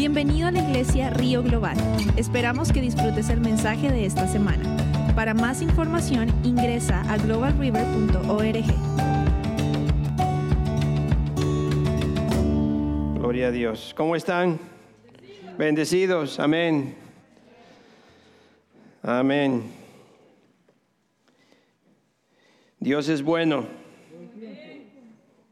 [0.00, 1.76] Bienvenido a la iglesia Río Global.
[2.16, 4.64] Esperamos que disfrutes el mensaje de esta semana.
[5.14, 8.64] Para más información ingresa a globalriver.org.
[13.18, 13.92] Gloria a Dios.
[13.94, 14.58] ¿Cómo están?
[15.58, 16.40] Bendecidos.
[16.40, 16.94] Amén.
[19.02, 19.64] Amén.
[22.78, 23.66] Dios es bueno.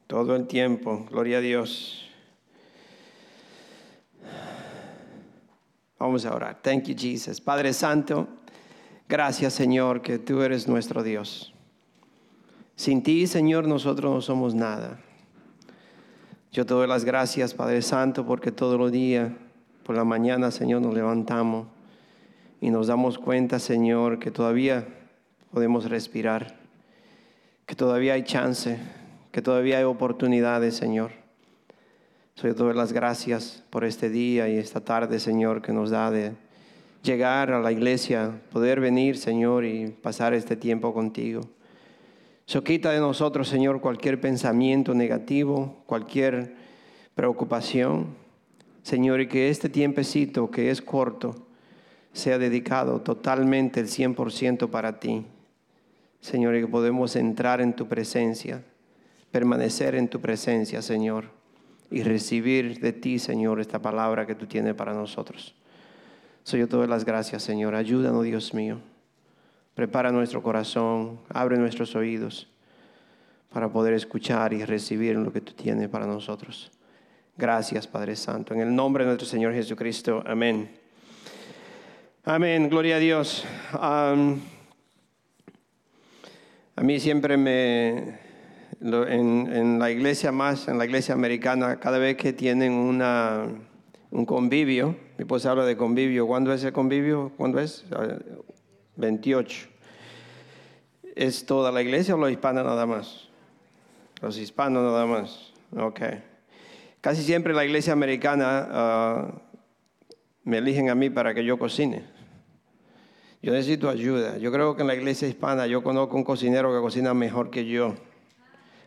[0.07, 1.07] Todo el tiempo.
[1.11, 2.08] Gloria a Dios.
[5.99, 6.61] Vamos a orar.
[6.63, 7.41] Thank you, Jesus.
[7.41, 8.29] Padre Santo,
[9.09, 11.53] gracias, Señor, que tú eres nuestro Dios.
[12.77, 15.01] Sin ti, Señor, nosotros no somos nada.
[16.53, 19.33] Yo te doy las gracias, Padre Santo, porque todos los días,
[19.83, 21.67] por la mañana, Señor, nos levantamos
[22.61, 24.87] y nos damos cuenta, Señor, que todavía
[25.53, 26.57] podemos respirar,
[27.67, 28.79] que todavía hay chance,
[29.33, 31.18] que todavía hay oportunidades, Señor.
[32.41, 36.35] Soy doy las gracias por este día y esta tarde, Señor, que nos da de
[37.03, 41.41] llegar a la iglesia, poder venir, Señor, y pasar este tiempo contigo.
[42.47, 46.55] So quita de nosotros, Señor, cualquier pensamiento negativo, cualquier
[47.17, 48.15] preocupación.
[48.85, 51.35] Señor, y que este tiempecito que es corto
[52.13, 55.27] sea dedicado totalmente el 100% para ti.
[56.21, 58.63] Señor, y que podemos entrar en tu presencia,
[59.33, 61.37] permanecer en tu presencia, Señor
[61.91, 65.55] y recibir de ti, Señor, esta palabra que tú tienes para nosotros.
[66.43, 67.75] Soy yo todas las gracias, Señor.
[67.75, 68.79] Ayúdanos, Dios mío.
[69.75, 72.49] Prepara nuestro corazón, abre nuestros oídos
[73.51, 76.71] para poder escuchar y recibir lo que tú tienes para nosotros.
[77.37, 78.55] Gracias, Padre Santo.
[78.55, 80.23] En el nombre de nuestro Señor Jesucristo.
[80.27, 80.69] Amén.
[82.25, 82.69] Amén.
[82.69, 83.45] Gloria a Dios.
[83.73, 84.15] a
[86.83, 88.28] mí siempre me,
[88.81, 93.47] en, la iglesia más, en la iglesia americana, cada vez que tienen una,
[94.11, 97.33] un convivio, después se habla de convivio, ¿cuándo es el convivio?
[97.37, 97.85] ¿Cuándo es?
[98.97, 99.69] 28.
[101.17, 103.29] ¿Es toda la iglesia o los hispanos nada más?
[104.21, 105.53] Los hispanos nada más.
[105.77, 106.01] Ok.
[107.01, 109.33] Casi siempre la iglesia americana ah,
[110.45, 112.05] me eligen a mí para que yo cocine.
[113.41, 114.39] Yo necesito ayuda.
[114.39, 117.67] Yo creo que en la iglesia hispana yo conozco un cocinero que cocina mejor que
[117.67, 117.95] yo.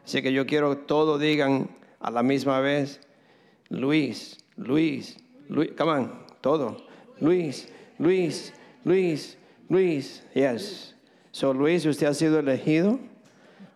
[0.03, 1.69] Así que yo quiero que todos digan
[1.99, 2.99] a la misma vez,
[3.69, 5.17] Luis, Luis,
[5.47, 6.77] Luis, come on, todo.
[7.19, 7.69] Luis,
[7.99, 8.53] Luis,
[8.83, 9.37] Luis,
[9.69, 10.95] Luis, yes.
[11.31, 12.99] So Luis, usted ha sido elegido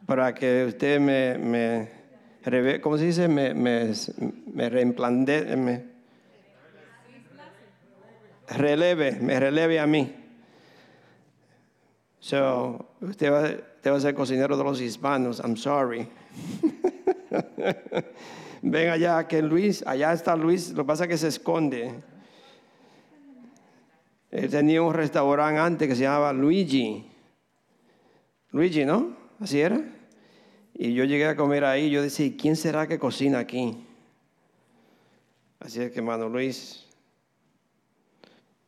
[0.05, 3.27] para que usted me, me ¿cómo se dice?
[3.27, 3.91] Me, me,
[4.53, 4.69] me
[5.57, 5.83] me
[8.47, 10.13] releve, me releve a mí.
[12.19, 13.49] So, usted va,
[13.93, 16.07] a ser cocinero de los hispanos, I'm sorry.
[18.61, 21.93] Ven allá, que Luis, allá está Luis, lo que pasa es que se esconde.
[24.31, 27.09] Él tenía un restaurante antes que se llamaba Luigi.
[28.51, 29.15] Luigi, ¿no?
[29.39, 29.81] Así era.
[30.73, 33.85] Y yo llegué a comer ahí, yo decía, ¿quién será que cocina aquí?
[35.59, 36.85] Así es que, hermano Luis,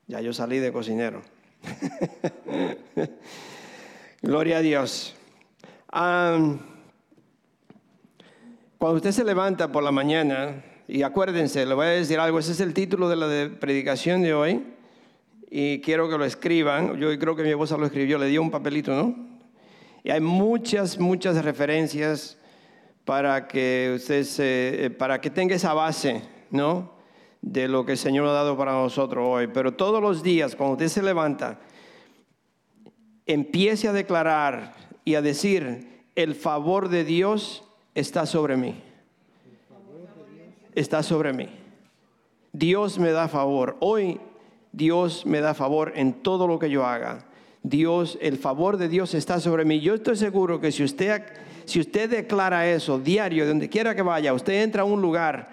[0.08, 1.22] ya yo salí de cocinero.
[4.24, 5.16] Gloria a Dios.
[5.92, 6.64] Cuando
[8.80, 12.60] usted se levanta por la mañana, y acuérdense, le voy a decir algo, ese es
[12.60, 14.64] el título de la predicación de hoy,
[15.52, 18.50] y quiero que lo escriban, yo creo que mi esposa lo escribió, le dio un
[18.50, 19.16] papelito, ¿no?
[20.04, 22.40] Y hay muchas, muchas referencias
[23.06, 26.92] para que usted se, eh, para que tenga esa base, ¿no?
[27.42, 29.48] De lo que el Señor ha dado para nosotros hoy.
[29.48, 31.60] Pero todos los días, cuando usted se levanta,
[33.28, 34.74] empiece a declarar
[35.06, 38.82] y a decir, el favor de Dios está sobre mí.
[40.74, 41.50] Está sobre mí.
[42.54, 43.78] Dios me da favor.
[43.80, 44.20] Hoy
[44.72, 47.26] Dios me da favor en todo lo que yo haga.
[47.64, 49.80] Dios, el favor de Dios está sobre mí.
[49.80, 51.24] Yo estoy seguro que si usted,
[51.66, 55.50] si usted declara eso diario, donde quiera que vaya, usted entra a un lugar,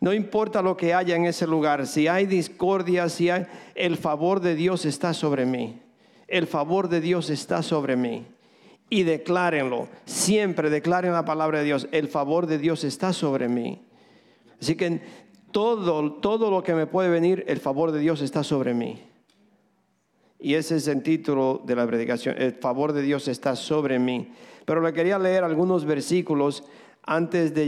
[0.00, 4.40] no importa lo que haya en ese lugar, si hay discordia, si hay, el favor
[4.40, 5.80] de Dios está sobre mí.
[6.28, 8.26] El favor de Dios está sobre mí
[8.90, 9.88] y declárenlo.
[10.04, 11.88] Siempre declaren la palabra de Dios.
[11.90, 13.82] El favor de Dios está sobre mí.
[14.60, 15.00] Así que
[15.50, 19.02] todo, todo lo que me puede venir, el favor de Dios está sobre mí.
[20.38, 22.36] Y ese es el título de la predicación.
[22.38, 24.30] El favor de Dios está sobre mí.
[24.64, 26.64] Pero le quería leer algunos versículos
[27.04, 27.64] antes de,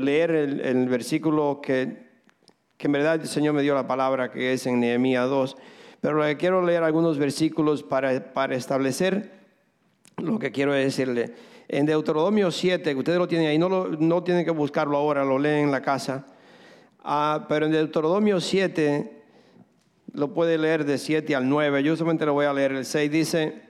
[0.00, 2.10] leer el, versículo que,
[2.76, 5.56] que en verdad el Señor me dio la palabra, que es en Nehemías 2.
[6.00, 9.30] Pero le quiero leer algunos versículos para, para establecer
[10.16, 11.34] lo que quiero decirle.
[11.68, 15.38] En Deuteronomio 7, que ustedes lo tienen ahí, no, no tienen que buscarlo ahora, lo
[15.38, 16.26] leen en la casa.
[17.02, 19.22] Ah, pero en Deuteronomio 7,
[20.12, 22.72] lo puede leer de 7 al 9, yo solamente lo voy a leer.
[22.72, 23.62] El 6 dice,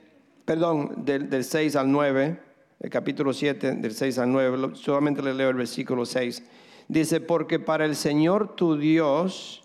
[0.45, 2.41] perdón, del, del 6 al 9,
[2.81, 6.43] el capítulo 7, del 6 al 9, solamente le leo el versículo 6.
[6.89, 9.63] Dice, porque para el Señor tu Dios,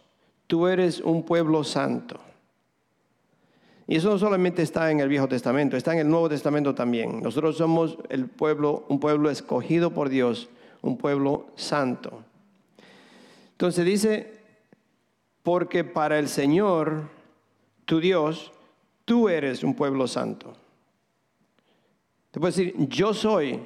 [0.47, 2.19] tú eres un pueblo santo.
[3.87, 7.21] Y eso no solamente está en el Viejo Testamento, está en el Nuevo Testamento también.
[7.21, 10.49] Nosotros somos el pueblo, un pueblo escogido por Dios,
[10.81, 12.23] un pueblo santo.
[13.51, 14.33] Entonces dice,
[15.43, 17.09] porque para el Señor,
[17.85, 18.51] tu Dios,
[19.05, 20.53] tú eres un pueblo santo.
[22.31, 23.63] Te puedo decir, yo soy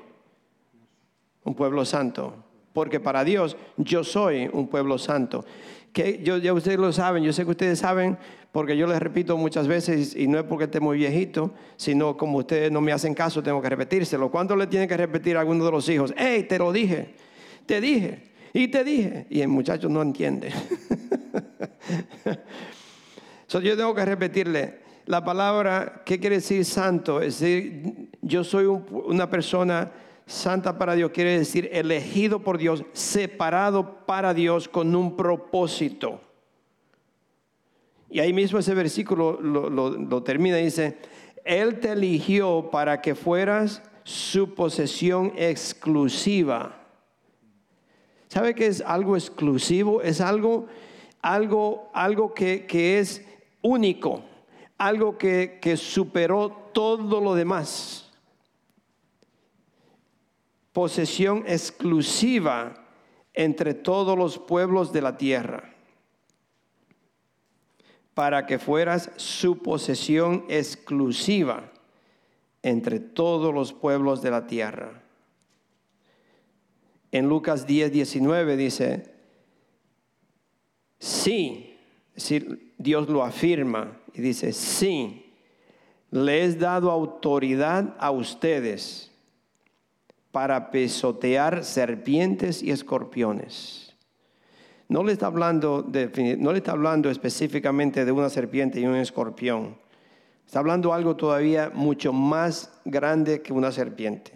[1.46, 2.36] un pueblo santo,
[2.74, 5.46] porque para Dios yo soy un pueblo santo.
[5.94, 8.18] Que yo, ya ustedes lo saben, yo sé que ustedes saben,
[8.52, 12.40] porque yo les repito muchas veces, y no es porque esté muy viejito, sino como
[12.40, 14.30] ustedes no me hacen caso, tengo que repetírselo.
[14.30, 16.14] ¿Cuándo le tiene que repetir a alguno de los hijos?
[16.18, 17.16] ¡Hey, te lo dije!
[17.66, 18.24] Te dije,
[18.54, 19.28] y te dije.
[19.30, 20.52] Y el muchacho no entiende.
[23.48, 27.22] so, yo tengo que repetirle la palabra, ¿qué quiere decir santo?
[27.22, 29.92] Es decir, yo soy una persona
[30.30, 36.22] santa para Dios, quiere decir elegido por Dios, separado para Dios con un propósito.
[38.10, 40.98] Y ahí mismo ese versículo lo, termina y dice,
[41.44, 46.76] Él te eligió para que fueras su posesión exclusiva.
[48.28, 50.02] ¿Sabe que es algo exclusivo?
[50.02, 50.68] Es algo
[51.22, 53.26] algo, algo que, es
[53.62, 54.22] único,
[54.78, 58.09] algo que, que superó todo lo demás.
[60.80, 62.74] Posesión exclusiva
[63.34, 65.76] entre todos los pueblos de la tierra,
[68.14, 71.70] para que fueras su posesión exclusiva
[72.64, 75.04] entre todos los pueblos de la tierra.
[77.12, 79.14] En Lucas 10, 19 dice,
[80.98, 81.78] sí,
[82.16, 82.34] es
[82.78, 85.30] Dios lo afirma y dice, sí,
[86.10, 89.09] le he dado autoridad a ustedes
[90.32, 93.96] para pisotear serpientes y escorpiones.
[94.88, 95.86] No le está hablando,
[96.38, 99.78] no le está hablando específicamente de una serpiente y un escorpión.
[100.46, 104.34] Está hablando algo todavía mucho más grande que una serpiente.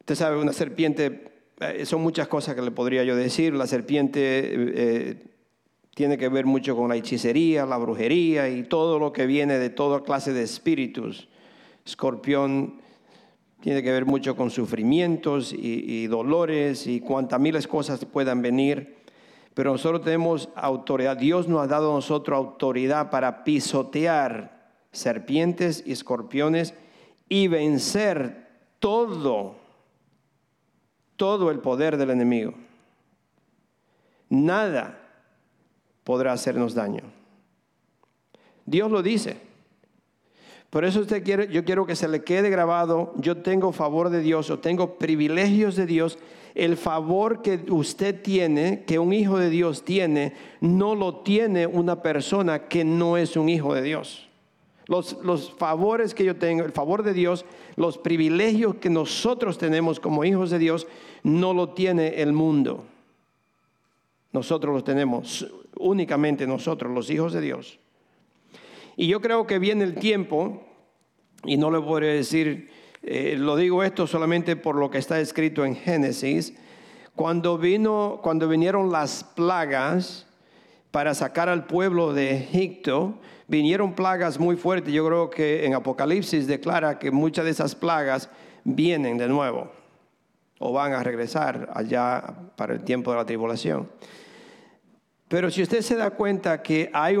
[0.00, 3.54] Usted sabe, una serpiente eh, son muchas cosas que le podría yo decir.
[3.54, 5.16] La serpiente eh,
[5.94, 9.70] tiene que ver mucho con la hechicería, la brujería y todo lo que viene de
[9.70, 11.28] toda clase de espíritus.
[11.88, 12.80] Escorpión
[13.60, 18.98] tiene que ver mucho con sufrimientos y, dolores y cuantas miles cosas puedan venir.
[19.54, 21.16] Pero nosotros tenemos autoridad.
[21.16, 26.74] Dios nos ha dado a nosotros autoridad para pisotear serpientes y escorpiones
[27.28, 28.48] y vencer
[28.78, 29.56] todo
[31.16, 32.54] todo el poder del enemigo.
[34.28, 35.00] Nada
[36.04, 37.02] podrá hacernos daño.
[38.66, 39.47] Dios lo dice.
[40.70, 44.20] Por eso usted quiere, yo quiero que se le quede grabado, yo tengo favor de
[44.20, 46.18] Dios o tengo privilegios de Dios.
[46.54, 52.02] El favor que usted tiene, que un hijo de Dios tiene, no lo tiene una
[52.02, 54.28] persona que no es un hijo de Dios.
[54.88, 57.44] Los, favores que yo tengo, el favor de Dios,
[57.76, 60.86] los privilegios que nosotros tenemos como hijos de Dios,
[61.22, 62.84] no lo tiene el mundo.
[64.32, 65.46] Nosotros los tenemos,
[65.76, 67.78] únicamente nosotros, los hijos de Dios.
[69.00, 70.60] Y yo creo que viene el tiempo,
[71.44, 72.68] y no voy a decir,
[73.04, 76.52] eh, lo digo esto solamente por lo que está escrito en Génesis,
[77.14, 80.26] cuando vino, cuando vinieron las plagas
[80.90, 84.92] para sacar al pueblo de Egipto, vinieron plagas muy fuertes.
[84.92, 88.28] Yo creo que en Apocalipsis declara que muchas de esas plagas
[88.64, 89.70] vienen de nuevo
[90.58, 93.88] o van a regresar allá para el tiempo de la tribulación.
[95.28, 97.16] Pero si usted se da cuenta que hay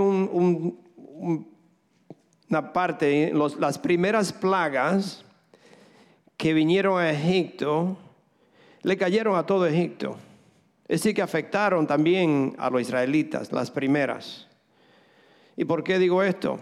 [2.50, 5.24] una parte, las primeras plagas
[6.36, 7.98] que vinieron a Egipto,
[8.82, 10.16] le cayeron a todo Egipto.
[10.86, 14.48] Es decir, que afectaron también a los israelitas, las primeras.
[15.56, 16.60] ¿Y por qué digo esto?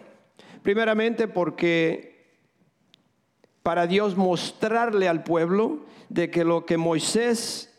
[0.63, 2.17] Primeramente porque
[3.63, 7.76] para Dios mostrarle al pueblo de que lo que Moisés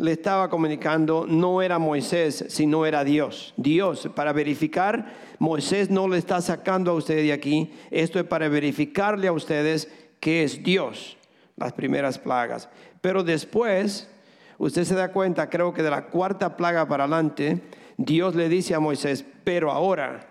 [0.00, 3.52] le estaba comunicando no era Moisés, sino era Dios.
[3.58, 8.48] Dios, para verificar, Moisés no le está sacando a ustedes de aquí, esto es para
[8.48, 11.18] verificarle a ustedes que es Dios,
[11.56, 12.70] las primeras plagas.
[13.02, 14.08] Pero después,
[14.56, 17.60] usted se da cuenta, creo que de la cuarta plaga para adelante,
[17.98, 20.26] Dios le dice a Moisés, pero ahora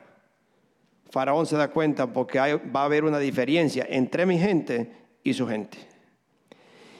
[1.12, 4.92] Faraón se da cuenta porque va a haber una diferencia entre mi gente
[5.24, 5.89] y su gente.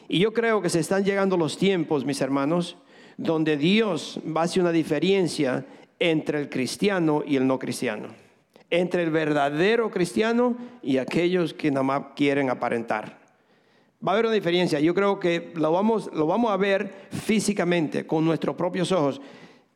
[0.10, 2.76] Y yo creo que se están llegando los tiempos, mis hermanos,
[3.16, 5.68] donde Dios va a hacer una diferencia
[6.00, 8.08] entre el cristiano y el no cristiano,
[8.72, 13.20] entre el verdadero cristiano y aquellos que nada más quieren aparentar.
[14.06, 14.80] Va a haber una diferencia.
[14.80, 19.22] Yo creo que lo vamos, lo vamos a ver físicamente, con nuestros propios ojos.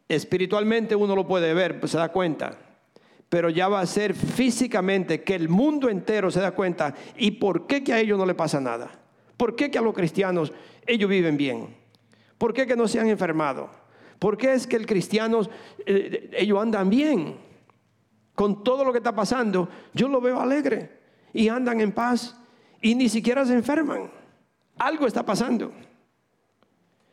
[0.09, 2.57] Espiritualmente uno lo puede ver, pues se da cuenta.
[3.29, 6.95] Pero ya va a ser físicamente que el mundo entero se da cuenta.
[7.17, 9.02] ¿Y por qué que a ellos no le pasa nada?
[9.43, 10.53] ¿Por qué que a los cristianos
[10.87, 11.75] ellos viven bien?
[12.37, 13.69] ¿Por qué que no se han enfermado?
[14.17, 15.49] ¿Por qué es que el cristianos,
[15.85, 17.35] eh, ellos andan bien?
[18.35, 20.91] Con todo lo que está pasando, yo lo veo alegre
[21.33, 22.39] y andan en paz
[22.81, 24.09] y ni siquiera se enferman.
[24.77, 25.73] Algo está pasando.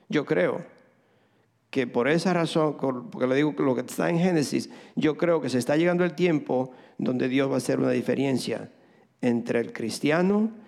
[0.08, 0.64] Yo creo
[1.68, 2.76] que por esa razón,
[3.10, 6.14] porque le digo lo que está en Génesis, yo creo que se está llegando el
[6.14, 8.70] tiempo donde Dios va a hacer una diferencia
[9.20, 10.59] entre el cristiano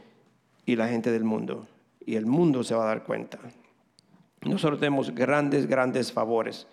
[0.64, 1.66] y la gente del mundo.
[2.04, 3.38] Y el mundo se va a dar cuenta.
[4.42, 6.66] Nosotros tenemos grandes, grandes favores,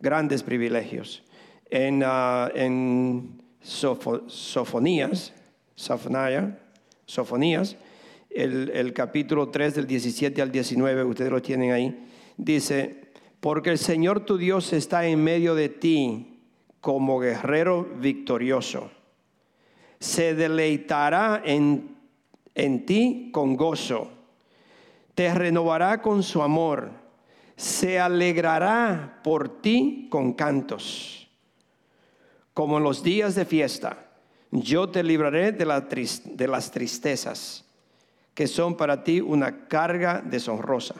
[0.00, 1.22] grandes privilegios.
[1.70, 5.32] En, uh, en Sofonías,
[5.74, 6.58] Sofonía,
[7.06, 7.76] Sofonías,
[8.28, 13.78] el, el capítulo 3 del 17 al 19, ustedes lo tienen ahí, dice, porque el
[13.78, 16.40] Señor tu Dios está en medio de ti
[16.80, 18.90] como guerrero victorioso.
[19.98, 21.99] Se deleitará en,
[22.60, 24.10] en ti con gozo,
[25.14, 26.90] te renovará con su amor,
[27.56, 31.30] se alegrará por ti con cantos,
[32.52, 34.06] como en los días de fiesta.
[34.50, 37.64] Yo te libraré de, la de las tristezas,
[38.34, 40.96] que son para ti una carga deshonrosa.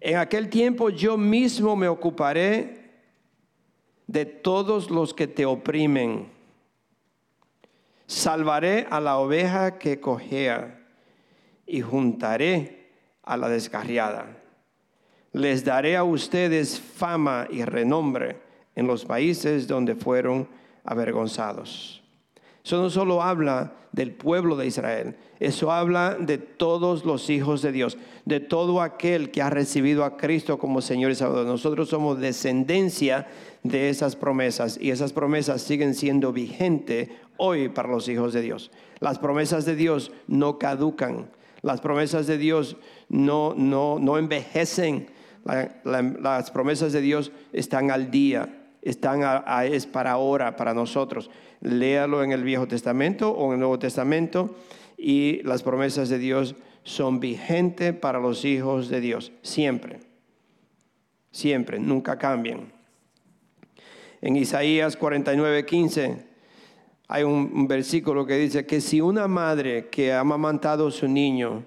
[0.00, 2.90] En aquel tiempo yo mismo me ocuparé
[4.06, 6.37] de todos los que te oprimen.
[8.08, 10.80] Salvaré a la oveja que cojea
[11.66, 12.88] y juntaré
[13.22, 14.34] a la descarriada.
[15.32, 18.40] Les daré a ustedes fama y renombre
[18.74, 20.48] en los países donde fueron
[20.84, 21.97] avergonzados.
[22.68, 27.72] Eso no solo habla del pueblo de Israel, eso habla de todos los hijos de
[27.72, 27.96] Dios,
[28.26, 31.46] de todo aquel que ha recibido a Cristo como Señor y Salvador.
[31.46, 33.26] Nosotros somos descendencia
[33.62, 37.08] de esas promesas y esas promesas siguen siendo vigentes
[37.38, 38.70] hoy para los hijos de Dios.
[39.00, 41.30] Las promesas de Dios no caducan,
[41.62, 42.76] las promesas de Dios
[43.08, 45.08] no, no, no envejecen,
[45.42, 49.22] las promesas de Dios están al día, están
[49.64, 54.56] es para ahora, para nosotros léalo en el Viejo Testamento o en el Nuevo Testamento
[54.96, 60.00] y las promesas de Dios son vigentes para los hijos de Dios, siempre,
[61.30, 62.72] siempre, nunca cambian.
[64.20, 66.28] En Isaías 49, 15
[67.10, 71.64] hay un, versículo que dice que si una madre que ha amamantado a su niño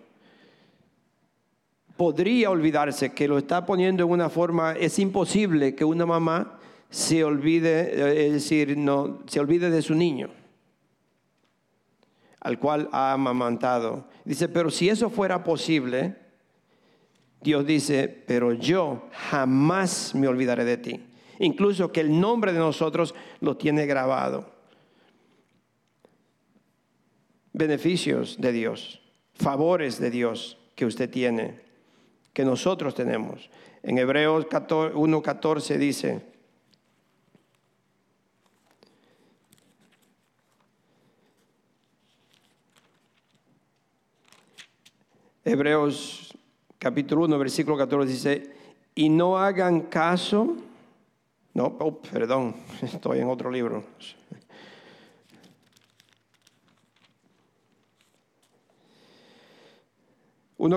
[1.98, 6.60] podría olvidarse, que lo está poniendo en una forma, es imposible que una mamá
[6.92, 10.30] se olvide, eh, es decir, no, se olvide de su niño,
[12.42, 14.08] al cual ha amamantado.
[14.26, 16.16] Dice, pero si eso fuera posible,
[17.42, 21.00] Dios dice, pero yo jamás me olvidaré de ti.
[21.40, 24.52] Incluso que el nombre de nosotros lo tiene grabado.
[27.54, 29.02] Beneficios de Dios,
[29.34, 31.60] favores de Dios que usted tiene,
[32.34, 33.50] que nosotros tenemos.
[33.82, 36.31] En Hebreos 1.14 dice,
[45.52, 46.34] Hebreos
[46.80, 48.54] capítulo 1, versículo 14 dice,
[48.96, 50.56] y no hagan caso,
[51.54, 53.84] no, oh, perdón, estoy en otro libro.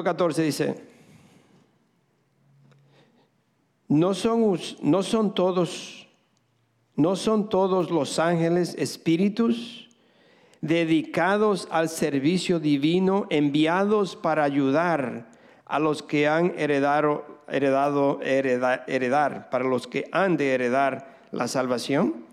[0.02, 0.75] catorce dice,
[3.87, 6.09] no son, no son todos,
[6.97, 9.84] no son todos los ángeles espíritus
[10.64, 15.26] dedicados al servicio divino, enviados para ayudar
[15.66, 22.25] a los que han heredado, heredado heredar, para los que han de heredar la salvación.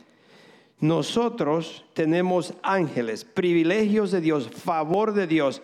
[0.79, 5.61] Nosotros tenemos ángeles, privilegios de Dios, favor de Dios.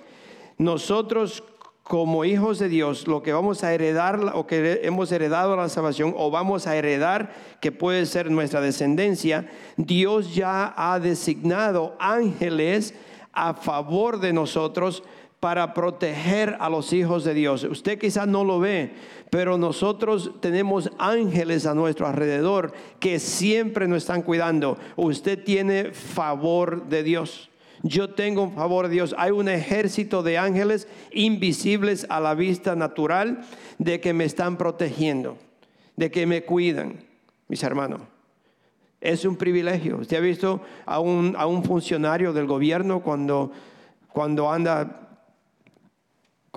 [0.57, 1.45] Nosotros
[1.87, 6.13] como hijos de Dios, lo que vamos a heredar o que hemos heredado la salvación
[6.17, 12.93] o vamos a heredar, que puede ser nuestra descendencia, Dios ya ha designado ángeles
[13.31, 15.01] a favor de nosotros
[15.39, 17.63] para proteger a los hijos de Dios.
[17.63, 18.93] Usted quizás no lo ve,
[19.29, 24.77] pero nosotros tenemos ángeles a nuestro alrededor que siempre nos están cuidando.
[24.97, 27.49] Usted tiene favor de Dios.
[27.83, 29.15] Yo tengo un favor de Dios.
[29.17, 33.41] Hay un ejército de ángeles invisibles a la vista natural
[33.77, 35.37] de que me están protegiendo,
[35.95, 36.95] de que me cuidan,
[37.47, 38.01] mis hermanos.
[38.99, 39.97] Es un privilegio.
[39.97, 43.51] Usted ha visto a un, a un funcionario del gobierno cuando,
[44.11, 45.06] cuando anda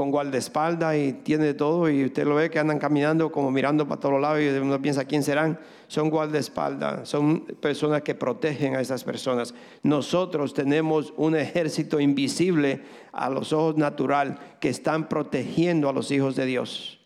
[0.01, 4.01] con guardaespaldas y tiene todo y usted lo ve que andan caminando como mirando para
[4.01, 5.61] todos lados y uno piensa quién serán.
[5.89, 9.53] Son guardaespaldas, son personas que protegen a esas personas.
[9.83, 12.81] Nosotros tenemos un ejército invisible
[13.13, 16.99] a los ojos natural que están protegiendo a los hijos de Dios.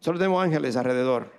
[0.00, 1.32] Solo tenemos ángeles alrededor,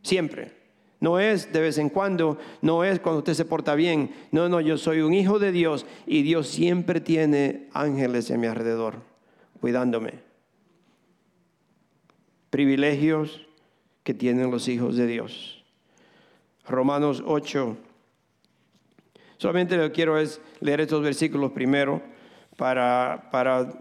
[0.00, 0.56] siempre.
[1.00, 4.10] No es de vez en cuando, no es cuando usted se porta bien.
[4.32, 8.46] No, no, yo soy un hijo de Dios y Dios siempre tiene ángeles en mi
[8.46, 9.07] alrededor
[9.60, 10.14] cuidándome.
[12.50, 13.46] Privilegios
[14.02, 15.64] que tienen los hijos de Dios.
[16.66, 17.76] Romanos 8.
[19.38, 22.02] Solamente lo que quiero es leer estos versículos primero
[22.56, 23.72] para, para,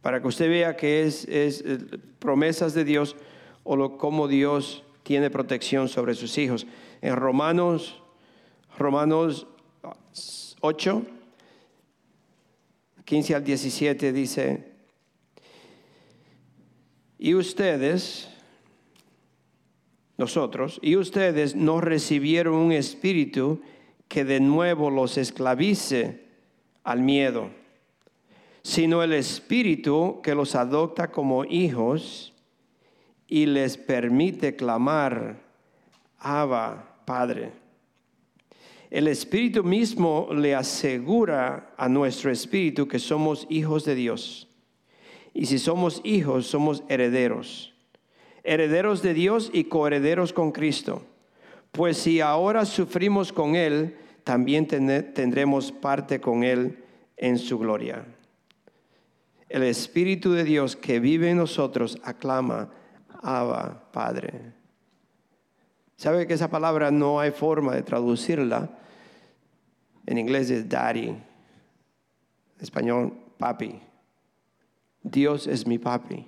[0.00, 1.78] para que usted vea que es, es eh,
[2.18, 3.16] promesas de Dios
[3.64, 6.66] o lo, cómo Dios tiene protección sobre sus hijos.
[7.02, 8.02] En Romanos,
[8.78, 9.46] Romanos
[10.60, 11.02] 8,
[13.04, 14.72] 15 al 17 dice,
[17.18, 18.28] y ustedes,
[20.16, 23.60] nosotros, y ustedes no recibieron un espíritu
[24.08, 26.24] que de nuevo los esclavice
[26.82, 27.50] al miedo,
[28.62, 32.32] sino el espíritu que los adopta como hijos
[33.26, 35.42] y les permite clamar,
[36.18, 37.63] Abba, Padre.
[38.94, 44.46] El Espíritu mismo le asegura a nuestro espíritu que somos hijos de Dios.
[45.32, 47.74] Y si somos hijos, somos herederos.
[48.44, 51.02] Herederos de Dios y coherederos con Cristo.
[51.72, 56.78] Pues si ahora sufrimos con Él, también tendremos parte con Él
[57.16, 58.06] en su gloria.
[59.48, 62.70] El Espíritu de Dios que vive en nosotros aclama,
[63.20, 64.52] Abba, Padre.
[65.96, 68.70] ¿Sabe que esa palabra no hay forma de traducirla?
[70.06, 71.08] En inglés es daddy.
[71.08, 71.24] En
[72.60, 73.80] español, papi.
[75.02, 76.26] Dios es mi papi.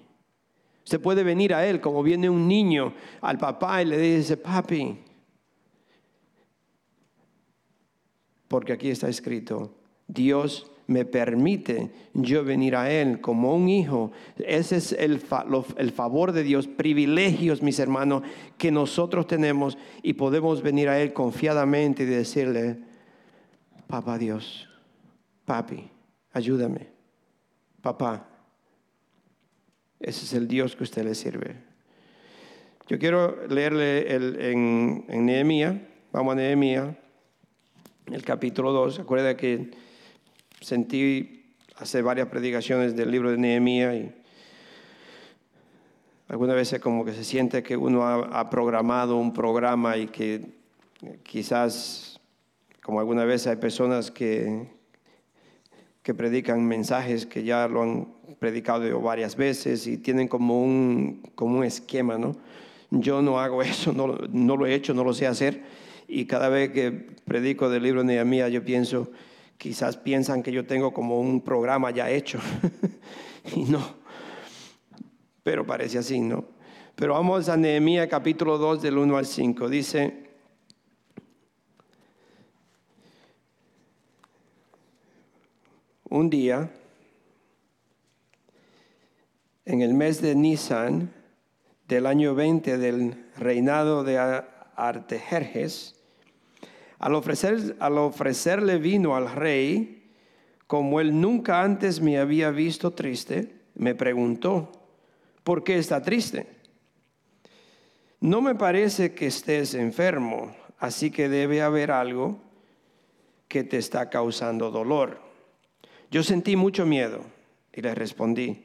[0.85, 5.02] Usted puede venir a Él como viene un niño al papá y le dice, papi.
[8.46, 9.74] Porque aquí está escrito,
[10.07, 14.12] Dios me permite yo venir a Él como un hijo.
[14.38, 15.22] Ese es el,
[15.77, 18.22] el, favor de Dios, privilegios, mis hermanos,
[18.57, 22.79] que nosotros tenemos y podemos venir a Él confiadamente y decirle,
[23.87, 24.68] papá Dios,
[25.44, 25.90] papi,
[26.33, 26.88] ayúdame,
[27.83, 28.29] papá.
[29.99, 31.57] Ese es el Dios que usted le sirve.
[32.88, 35.75] Yo quiero leerle en, en Nehemías,
[36.12, 36.94] vamos a Nehemías,
[38.12, 39.01] el capítulo 2.
[39.01, 39.72] Acuerda que
[40.66, 41.44] sentí
[41.76, 44.11] hace varias predicaciones del libro de Nehemías y
[46.26, 50.44] algunas veces como que se siente que uno ha programado un programa y que
[51.22, 52.18] quizás
[52.83, 54.66] como alguna vez hay personas que,
[56.02, 58.09] que predican mensajes que ya lo han
[58.40, 62.35] predicado varias veces y tienen como un, como un esquema, ¿no?
[62.90, 65.62] Yo no hago eso, no, no lo he hecho, no lo sé hacer.
[66.09, 69.12] Y cada vez que predico del libro de Nehemías, yo pienso,
[69.59, 72.38] quizás piensan que yo tengo como un programa ya hecho.
[73.55, 73.97] y no.
[75.42, 76.45] Pero parece así, ¿no?
[76.95, 79.69] Pero vamos a Nehemías capítulo 2 del 1 al 5.
[79.69, 80.31] Dice,
[86.09, 86.71] un día,
[89.66, 91.12] en el mes de Nisan
[91.87, 94.42] del año 20 del reinado de
[94.77, 95.95] Artejerjes,
[96.98, 100.11] al, ofrecer, al ofrecerle vino al rey,
[100.66, 104.72] como él nunca antes me había visto triste, me preguntó,
[105.44, 106.46] ¿por qué está triste?
[108.20, 112.40] No me parece que estés enfermo, así que debe haber algo
[113.46, 115.20] que te está causando dolor.
[116.11, 117.20] Yo sentí mucho miedo
[117.72, 118.64] y le respondí,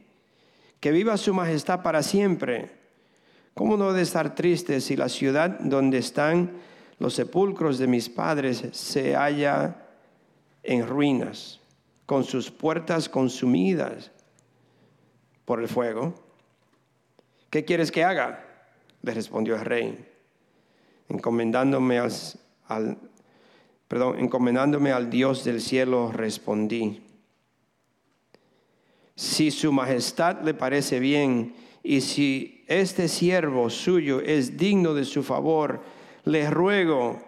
[0.79, 2.71] que viva su majestad para siempre.
[3.53, 6.51] ¿Cómo no de estar triste si la ciudad donde están
[7.01, 9.87] los sepulcros de mis padres se halla
[10.61, 11.59] en ruinas,
[12.05, 14.11] con sus puertas consumidas
[15.43, 16.13] por el fuego?
[17.49, 18.45] ¿Qué quieres que haga?
[19.01, 20.05] Le respondió el rey,
[21.09, 22.97] encomendándome al,
[23.87, 27.01] perdón, encomendándome al Dios del cielo, respondí
[29.15, 35.23] si su majestad le parece bien y si este siervo suyo es digno de su
[35.23, 35.81] favor,
[36.25, 37.21] le ruego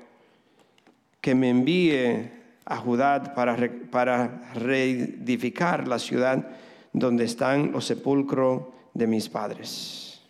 [1.21, 2.31] que me envíe
[2.65, 3.57] a Judá para,
[3.91, 6.47] para reedificar la ciudad
[6.91, 10.21] donde están los sepulcros de mis padres.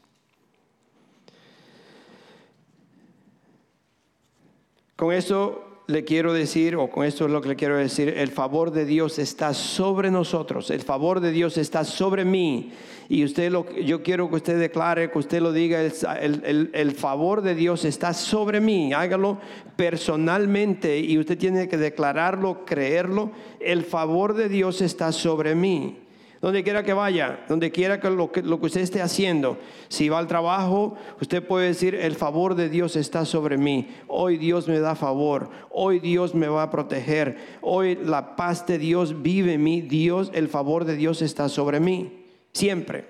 [4.95, 8.29] Con esto le quiero decir, o con esto es lo que le quiero decir, el
[8.29, 12.71] favor de Dios está sobre nosotros, el favor de Dios está sobre mí.
[13.09, 17.41] Y usted lo, yo quiero que usted declare, que usted lo diga, el, el favor
[17.41, 18.93] de Dios está sobre mí.
[18.93, 19.39] Hágalo
[19.75, 23.31] personalmente y usted tiene que declararlo, creerlo.
[23.59, 26.03] El favor de Dios está sobre mí
[26.43, 29.57] donde quiera que vaya, donde quiera que lo, que lo que usted esté haciendo.
[29.87, 33.87] Si va al trabajo, usted puede decir, el favor de Dios está sobre mí.
[34.09, 35.49] Hoy Dios me da favor.
[35.71, 37.37] Hoy Dios me va a proteger.
[37.61, 39.79] Hoy la paz de Dios vive en mí.
[39.79, 42.22] Dios, el favor de Dios está sobre mí.
[42.53, 43.05] Siempre.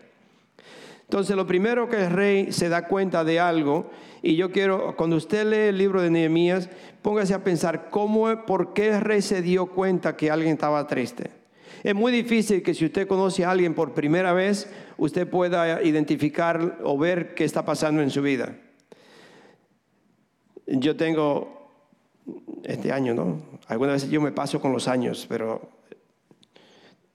[1.03, 5.17] Entonces, lo primero que el rey se da cuenta de algo, y yo quiero, cuando
[5.17, 6.69] usted lee el libro de Nehemías,
[7.01, 11.29] póngase a pensar, ¿cómo, por qué el rey se dio cuenta que alguien estaba triste?
[11.83, 16.79] Es muy difícil que si usted conoce a alguien por primera vez, usted pueda identificar
[16.83, 18.55] o ver qué está pasando en su vida.
[20.65, 21.69] Yo tengo
[22.63, 23.41] este año, ¿no?
[23.67, 25.69] Algunas veces yo me paso con los años, pero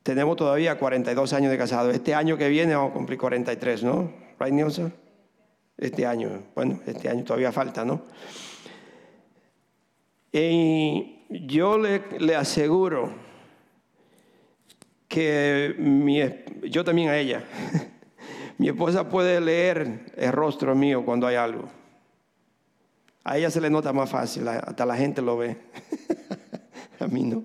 [0.09, 1.91] tenemos todavía 42 años de casado.
[1.91, 4.11] Este año que viene vamos a cumplir 43, ¿no?
[4.41, 4.91] Right, Nielsen?
[5.77, 8.01] Este año, bueno, este año todavía falta, ¿no?
[10.33, 13.11] Y yo le, le aseguro
[15.09, 16.23] que mi,
[16.71, 17.45] yo también a ella.
[18.57, 21.69] mi esposa puede leer el rostro mío cuando hay algo.
[23.25, 25.59] A ella se le nota más fácil, hasta la gente lo ve.
[26.99, 27.45] a mí no.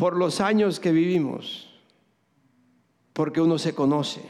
[0.00, 1.68] Por los años que vivimos,
[3.12, 4.22] porque uno se conoce.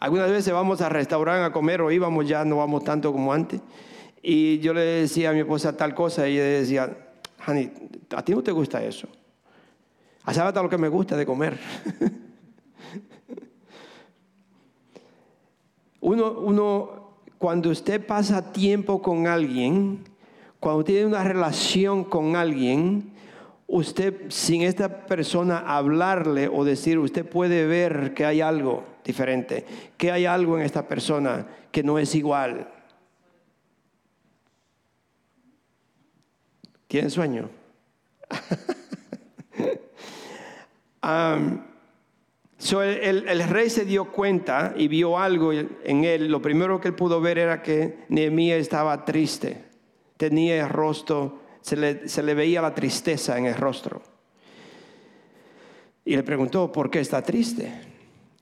[0.00, 3.60] Algunas veces vamos a restaurar a comer o íbamos ya, no vamos tanto como antes.
[4.22, 6.96] Y yo le decía a mi esposa tal cosa y ella decía,
[7.46, 7.70] honey,
[8.16, 9.06] ¿a ti no te gusta eso?
[10.24, 11.58] hasta lo que me gusta de comer.
[16.00, 20.04] uno, uno, cuando usted pasa tiempo con alguien,
[20.58, 23.14] cuando tiene una relación con alguien,
[23.66, 30.10] usted sin esta persona hablarle o decir, usted puede ver que hay algo diferente, que
[30.12, 32.72] hay algo en esta persona que no es igual.
[36.86, 37.50] ¿Tienen sueño?
[42.82, 46.28] el, rey se dio cuenta y vio algo en él.
[46.28, 49.64] Lo primero que él pudo ver era que Nehemías estaba triste.
[50.16, 54.00] Tenía el rostro, se le, veía la tristeza en el rostro.
[56.04, 57.72] Y le preguntó, ¿por qué está triste?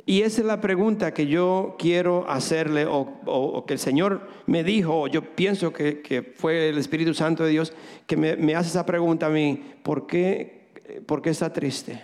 [0.04, 5.00] Y esa es la pregunta que yo quiero hacerle o, que el Señor me dijo,
[5.00, 7.72] o yo pienso que, fue el Espíritu Santo de Dios
[8.06, 12.02] que me, hace esa pregunta a mí, ¿por qué, ¿por qué está triste?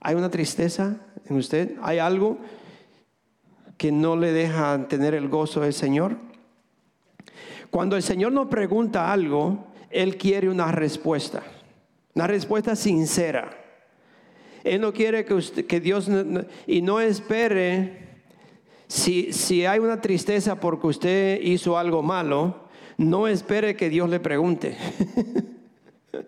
[0.00, 1.72] ¿Hay una tristeza en usted?
[1.82, 2.38] ¿Hay algo
[3.76, 6.16] que no le deja tener el gozo del Señor?
[7.70, 11.42] Cuando el Señor nos pregunta algo, Él quiere una respuesta,
[12.14, 13.50] una respuesta sincera.
[14.64, 16.08] Él no quiere que, usted, que Dios,
[16.66, 18.06] y no espere,
[18.88, 24.20] si, si hay una tristeza porque usted hizo algo malo, no espere que Dios le
[24.20, 24.76] pregunte.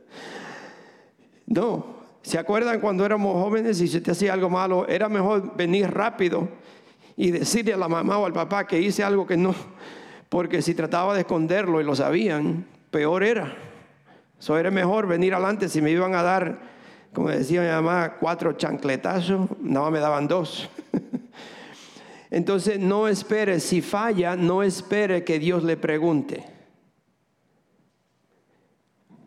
[1.47, 1.87] no,
[2.23, 4.87] ¿se acuerdan cuando éramos jóvenes y si te hacía algo malo?
[4.87, 6.49] Era mejor venir rápido
[7.17, 9.55] y decirle a la mamá o al papá que hice algo que no,
[10.29, 13.57] porque si trataba de esconderlo y lo sabían, peor era.
[14.39, 16.79] Eso era mejor venir adelante si me iban a dar
[17.13, 20.69] como decía mi mamá, cuatro chancletazos, no me daban dos.
[22.31, 26.45] Entonces no espere, si falla, no espere que Dios le pregunte.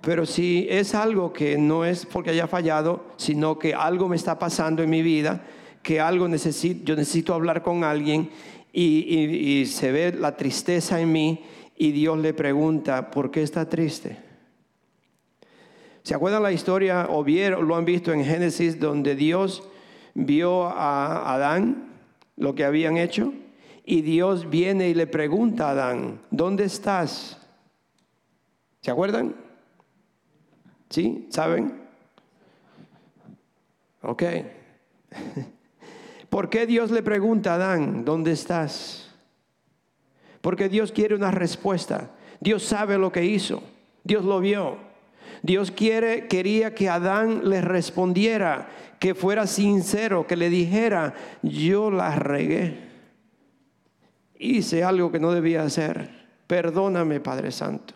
[0.02, 4.40] Pero si es algo que no es porque haya fallado, sino que algo me está
[4.40, 5.44] pasando en mi vida,
[5.84, 8.30] que algo necesito, yo necesito hablar con alguien
[8.74, 11.44] y, se ve la tristeza en mí
[11.76, 14.18] y Dios le pregunta, ¿por qué está triste?
[16.04, 19.64] ¿Se acuerdan la historia o vieron, lo han visto en Génesis donde Dios
[20.14, 21.92] vio a Adán
[22.38, 23.34] lo que habían hecho?
[23.84, 27.40] Y Dios viene y le pregunta a Adán, ¿dónde estás?
[28.82, 29.36] ¿Se acuerdan?
[30.90, 31.28] ¿Sí?
[31.30, 31.82] ¿Saben?
[34.02, 34.24] Ok.
[36.32, 39.12] ¿Por qué Dios le pregunta a Adán, ¿dónde estás?
[40.40, 42.12] Porque Dios quiere una respuesta.
[42.40, 43.62] Dios sabe lo que hizo.
[44.06, 44.78] Dios lo vio.
[45.44, 52.16] Dios quiere, quería que Adán le respondiera, que fuera sincero, que le dijera, yo la
[52.16, 52.80] regué.
[54.40, 57.94] Hice algo que no debía hacer, Perdóname, Padre Santo.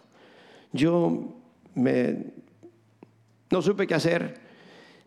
[0.73, 1.35] Yo
[1.73, 2.33] me,
[3.49, 4.41] no supe qué hacer,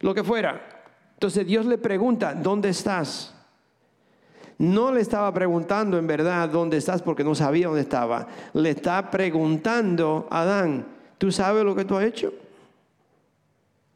[0.00, 0.77] lo que fuera.
[1.18, 3.34] Entonces Dios le pregunta, ¿dónde estás?
[4.56, 8.28] No le estaba preguntando en verdad dónde estás porque no sabía dónde estaba.
[8.52, 10.86] Le está preguntando a Adán,
[11.18, 12.32] ¿tú sabes lo que tú has hecho?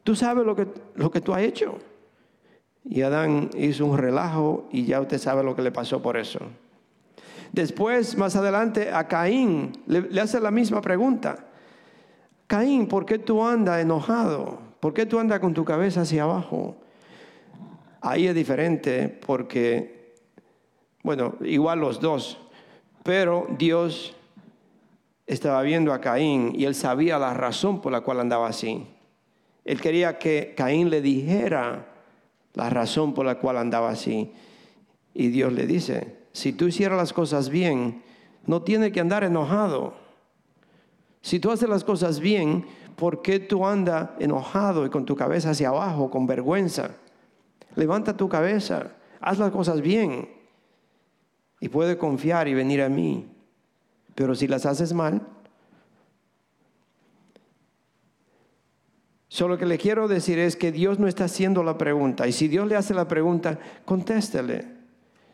[0.03, 1.77] ¿Tú sabes lo que, lo que tú has hecho?
[2.83, 6.41] Y Adán hizo un relajo y ya usted sabe lo que le pasó por eso.
[7.53, 11.45] Después, más adelante, a Caín le, hace la misma pregunta.
[12.47, 14.59] Caín, ¿por qué tú andas enojado?
[14.81, 16.82] ¿Por qué tú andas con tu cabeza hacia abajo?
[18.05, 20.13] Ahí es diferente porque,
[21.03, 22.37] bueno, igual los dos,
[23.01, 24.13] pero Dios
[25.25, 28.85] estaba viendo a Caín y él sabía la razón por la cual andaba así.
[29.63, 31.93] Él quería que Caín le dijera
[32.55, 34.33] la razón por la cual andaba así.
[35.13, 38.03] Y Dios le dice, si tú hicieras las cosas bien,
[38.45, 39.93] no tiene que andar enojado.
[41.21, 42.65] Si tú haces las cosas bien,
[42.97, 46.97] ¿por qué tú andas enojado y con tu cabeza hacia abajo, con vergüenza?
[47.75, 50.29] Levanta tu cabeza, haz las cosas bien
[51.59, 53.27] y puede confiar y venir a mí.
[54.15, 55.21] Pero si las haces mal,
[59.33, 62.27] Solo que le quiero decir es que Dios no está haciendo la pregunta.
[62.27, 64.67] Y si Dios le hace la pregunta, contéstele.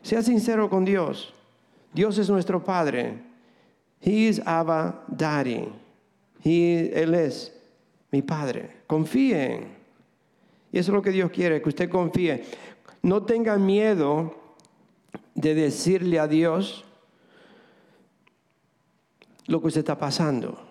[0.00, 1.34] Sea sincero con Dios.
[1.92, 3.18] Dios es nuestro Padre.
[4.00, 5.68] He is Abba Daddy.
[6.42, 7.52] él es
[8.10, 8.70] mi Padre.
[8.86, 9.79] Confíen.
[10.72, 12.44] Y eso es lo que Dios quiere, que usted confíe.
[13.02, 14.34] No tenga miedo
[15.34, 16.84] de decirle a Dios
[19.46, 20.70] lo que usted está pasando.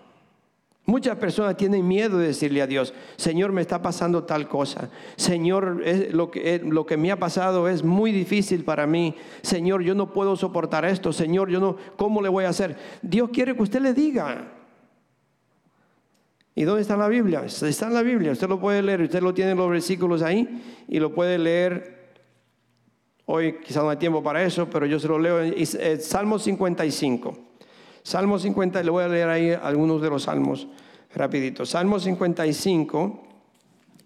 [0.86, 4.90] Muchas personas tienen miedo de decirle a Dios, Señor, me está pasando tal cosa.
[5.16, 5.82] Señor,
[6.12, 9.14] lo, que, lo que me ha pasado es muy difícil para mí.
[9.42, 11.12] Señor, yo no puedo soportar esto.
[11.12, 12.76] Señor, yo no, ¿cómo le voy a hacer?
[13.02, 14.59] Dios quiere que usted le diga.
[16.60, 17.42] ¿Y dónde está la Biblia?
[17.46, 18.32] Está en la Biblia.
[18.32, 19.00] Usted lo puede leer.
[19.00, 22.10] Usted lo tiene en los versículos ahí y lo puede leer.
[23.24, 25.38] Hoy quizás no hay tiempo para eso, pero yo se lo leo
[26.00, 27.32] Salmo 55.
[28.02, 30.68] Salmo 50, le voy a leer ahí algunos de los salmos
[31.14, 31.64] rapidito.
[31.64, 33.22] Salmo 55,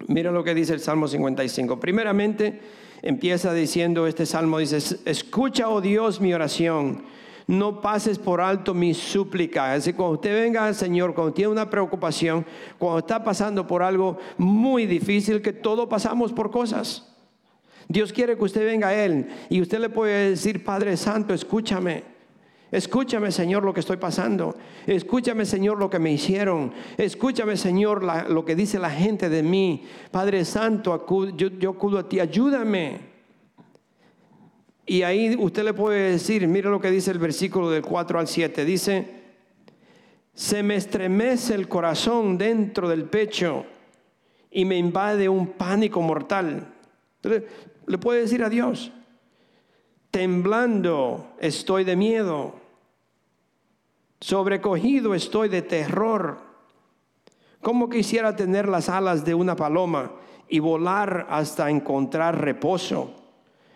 [0.06, 1.80] mira lo que dice el Salmo 55.
[1.80, 2.60] Primeramente
[3.02, 7.02] empieza diciendo este salmo, dice, escucha, oh Dios, mi oración.
[7.46, 9.74] No pases por alto mi súplica.
[9.74, 12.46] Así cuando usted venga al Señor, cuando tiene una preocupación,
[12.78, 17.10] cuando está pasando por algo muy difícil, que todos pasamos por cosas.
[17.86, 22.14] Dios quiere que usted venga a Él y usted le puede decir, Padre Santo, escúchame.
[22.70, 24.56] Escúchame, Señor, lo que estoy pasando.
[24.86, 26.72] Escúchame, Señor, lo que me hicieron.
[26.96, 29.84] Escúchame, Señor, lo que dice la gente de mí.
[30.10, 32.18] Padre Santo, yo, yo acudo a ti.
[32.18, 33.13] Ayúdame.
[34.86, 38.28] Y ahí usted le puede decir, mire lo que dice el versículo del 4 al
[38.28, 38.64] 7.
[38.64, 39.08] Dice,
[40.34, 43.64] se me estremece el corazón dentro del pecho
[44.50, 46.66] y me invade un pánico mortal.
[47.86, 48.92] le puede decir a Dios,
[50.10, 52.64] temblando estoy de miedo
[54.24, 56.38] Sobrecogido estoy de terror.
[57.60, 60.12] Como quisiera tener las alas de una paloma
[60.48, 63.23] y volar hasta encontrar reposo?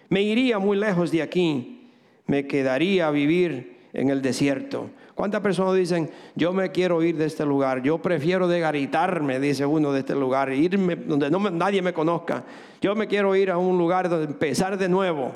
[0.09, 1.91] Me iría muy lejos de aquí.
[2.27, 4.91] Me quedaría a vivir en el desierto.
[5.15, 7.83] ¿Cuántas personas dicen, yo me quiero ir de este lugar?
[7.83, 12.45] Yo prefiero degaritarme, dice uno de este lugar, irme donde nadie me conozca.
[12.81, 15.33] Yo me quiero ir a un lugar donde empezar de nuevo.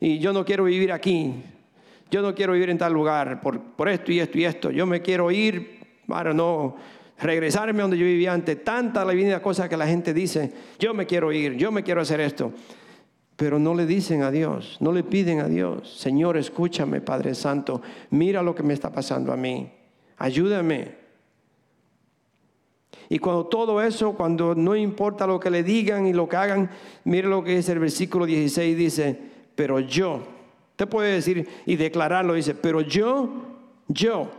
[0.00, 1.34] Y yo no quiero vivir aquí
[2.12, 4.84] yo no quiero vivir en tal lugar por, por esto y esto y esto, yo
[4.84, 6.76] me quiero ir para no
[7.18, 11.06] regresarme donde yo vivía antes, tanta la vida cosas que la gente dice, yo me
[11.06, 12.52] quiero ir, yo me quiero hacer esto,
[13.42, 17.82] pero no le dicen a Dios, no le piden a Dios, Señor, escúchame, Padre Santo,
[18.10, 19.68] mira lo que me está pasando a mí,
[20.16, 20.94] ayúdame.
[23.08, 26.70] Y cuando todo eso, cuando no importa lo que le digan y lo que hagan,
[27.02, 29.18] mire lo que dice el versículo 16, dice,
[29.56, 30.22] pero yo,
[30.70, 33.28] Usted puede decir y declararlo, dice, pero yo,
[33.88, 34.30] yo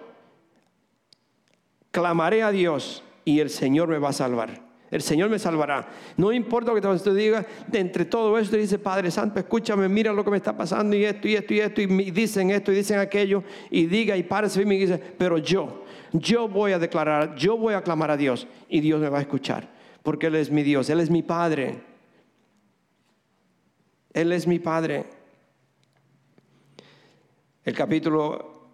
[1.92, 4.63] clamaré a Dios y el Señor me va a salvar.
[4.94, 5.88] El Señor me salvará.
[6.18, 10.14] No importa lo que usted diga, de entre todo esto dice, Padre Santo, escúchame, mira
[10.14, 12.76] lo que me está pasando y esto y esto y esto, y dicen esto y
[12.76, 17.34] dicen aquello, y diga y párese y me dice, pero yo, yo voy a declarar,
[17.34, 19.68] yo voy a clamar a Dios y Dios me va a escuchar,
[20.04, 21.82] porque Él es mi Dios, Él es mi Padre.
[24.14, 25.06] Él es mi Padre.
[27.64, 28.68] El capítulo,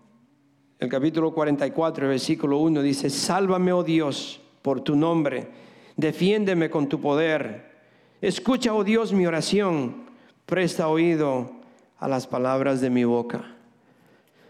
[0.79, 5.68] el capítulo 44, versículo 1 dice, sálvame, oh Dios, por tu nombre,
[5.99, 7.69] defiéndeme con tu poder.
[8.21, 10.09] Escucha, oh Dios, mi oración,
[10.45, 11.51] presta oído
[11.97, 13.55] a las palabras de mi boca.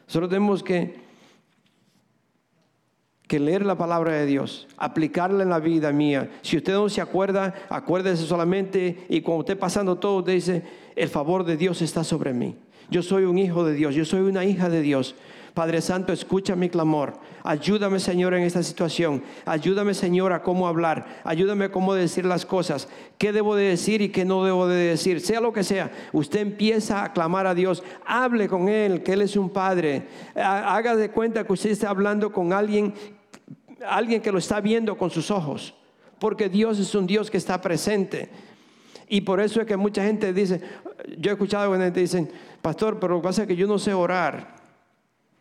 [0.07, 1.09] Solo tenemos que
[3.29, 6.31] que leer la palabra de Dios, aplicarla en la vida mía.
[6.41, 10.63] Si usted no se acuerda, acuérdese solamente y cuando esté pasando todo, dice,
[10.95, 12.55] el favor de Dios está sobre mí.
[12.89, 15.13] Yo soy un hijo de Dios, yo soy una hija de Dios.
[15.59, 17.19] Padre Santo, escucha mi clamor.
[17.43, 19.21] Ayúdame, Señor, en esta situación.
[19.45, 21.19] Ayúdame, Señor, a cómo hablar.
[21.25, 22.87] Ayúdame a cómo decir las cosas.
[23.17, 25.19] ¿Qué debo de decir y qué no debo de decir?
[25.19, 25.91] Sea lo que sea.
[26.13, 27.83] Usted empieza a clamar a Dios.
[28.05, 30.07] Hable con Él, que Él es un Padre.
[30.33, 32.93] Haga de cuenta que usted está hablando con alguien,
[33.85, 35.75] alguien que lo está viendo con sus ojos.
[36.19, 38.29] Porque Dios es un Dios que está presente.
[39.09, 40.61] Y por eso es que mucha gente dice,
[41.17, 43.93] yo he escuchado gente dicen, pastor, pero lo que pasa es que yo no sé
[43.93, 44.58] orar.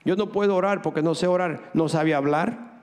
[0.08, 2.80] Yo no puedo orar porque no sé orar, no sabe hablar.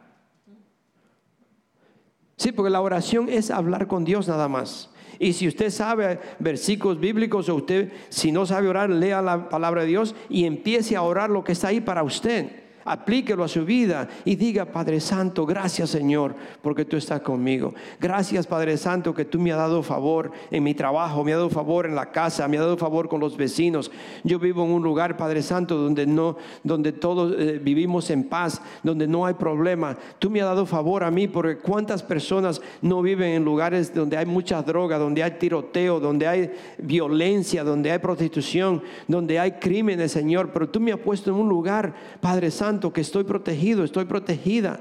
[2.36, 4.92] Sí, porque la oración es hablar con Dios nada más.
[5.18, 9.82] Y si usted sabe versículos bíblicos o usted, si no sabe orar, lea la palabra
[9.82, 13.66] de Dios y empiece a orar lo que está ahí para usted aplíquelo a su
[13.66, 17.74] vida y diga, Padre Santo, gracias Señor, porque tú estás conmigo.
[18.00, 21.50] Gracias Padre Santo que tú me has dado favor en mi trabajo, me has dado
[21.50, 23.92] favor en la casa, me has dado favor con los vecinos.
[24.24, 28.62] Yo vivo en un lugar, Padre Santo, donde no, donde todos eh, vivimos en paz,
[28.84, 29.98] donde no hay problema.
[30.20, 34.16] Tú me has dado favor a mí, porque cuántas personas no viven en lugares donde
[34.16, 40.12] hay mucha droga, donde hay tiroteo, donde hay violencia, donde hay prostitución, donde hay crímenes,
[40.12, 40.52] Señor.
[40.54, 44.80] Pero tú me has puesto en un lugar, Padre Santo que estoy protegido, estoy protegida.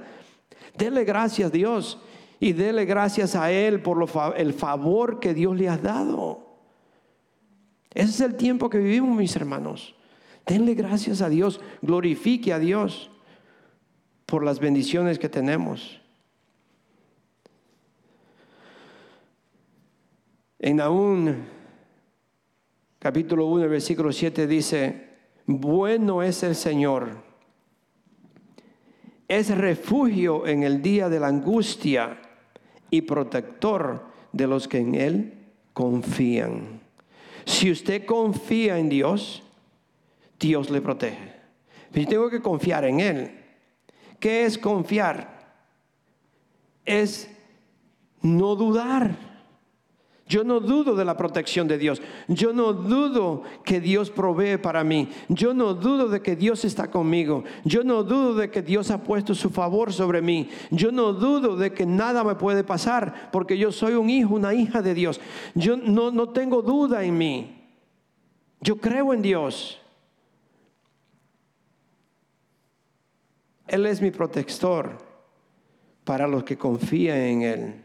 [0.76, 1.98] Dele gracias Dios
[2.40, 6.44] y dele gracias a Él por el favor que Dios le ha dado.
[7.94, 9.94] Ese es el tiempo que vivimos, mis hermanos.
[10.46, 13.10] Denle gracias a Dios, glorifique a Dios
[14.26, 16.00] por las bendiciones que tenemos.
[20.58, 21.34] En Naúm,
[22.98, 25.08] capítulo 1, versículo 7 dice,
[25.46, 27.33] bueno es el Señor
[29.28, 32.20] es refugio en el día de la angustia
[32.90, 35.34] y protector de los que en Él
[35.72, 36.80] confían.
[37.44, 39.42] Si usted confía en Dios,
[40.38, 41.32] Dios le protege.
[41.92, 43.44] Pero yo tengo que confiar en Él.
[44.18, 45.56] ¿Qué es confiar?
[46.84, 47.30] Es
[48.22, 49.33] no dudar.
[50.26, 52.00] Yo no dudo de la protección de Dios.
[52.28, 55.10] Yo no dudo que Dios provee para mí.
[55.28, 57.44] Yo no dudo de que Dios está conmigo.
[57.64, 60.48] Yo no dudo de que Dios ha puesto su favor sobre mí.
[60.70, 64.54] Yo no dudo de que nada me puede pasar porque yo soy un hijo, una
[64.54, 65.20] hija de Dios.
[65.54, 67.68] Yo no, no tengo duda en mí.
[68.60, 69.78] Yo creo en Dios.
[73.66, 74.96] Él es mi protector
[76.04, 77.83] para los que confían en Él.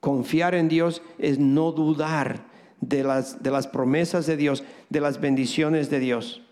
[0.00, 2.46] Confiar en Dios es no dudar
[2.80, 6.42] de las, de las promesas de Dios, de las bendiciones de Dios.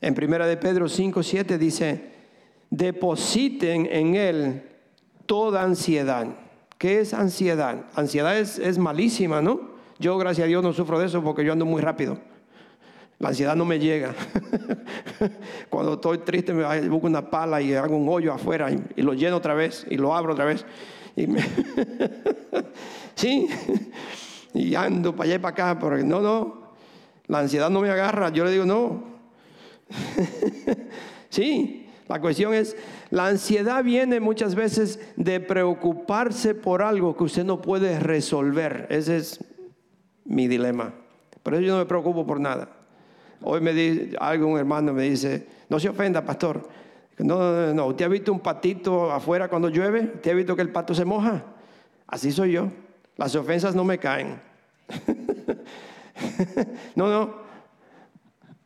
[0.00, 2.12] En primera de Pedro 5, 7 dice,
[2.70, 4.62] depositen en Él
[5.26, 6.26] toda ansiedad.
[6.78, 7.86] ¿Qué es ansiedad?
[7.94, 9.74] Ansiedad es, es malísima, ¿no?
[9.98, 12.18] Yo, gracias a Dios, no sufro de eso porque yo ando muy rápido.
[13.18, 14.14] La ansiedad no me llega.
[15.70, 19.14] Cuando estoy triste me busco una pala y hago un hoyo afuera y, y, lo
[19.14, 20.66] lleno otra vez y lo abro otra vez.
[21.16, 21.26] Y
[23.14, 23.48] sí,
[24.52, 26.72] y ando para allá y para acá, porque no, no,
[27.26, 28.30] la ansiedad no me agarra.
[28.30, 29.04] Yo le digo, no.
[31.28, 32.76] sí, la cuestión es,
[33.10, 38.86] la ansiedad viene muchas veces de preocuparse por algo que usted no puede resolver.
[38.90, 39.44] Ese es
[40.24, 40.94] mi dilema.
[41.42, 42.70] Por eso yo no me preocupo por nada.
[43.42, 46.66] Hoy me dice, algún hermano me dice, no se ofenda, pastor
[47.18, 50.12] no, no, no, ¿usted ha visto un patito afuera cuando llueve?
[50.16, 51.44] ¿Usted ha visto que el pato se moja?
[52.06, 52.70] Así soy yo.
[53.16, 54.40] Las ofensas no me caen.
[56.96, 57.34] no, no.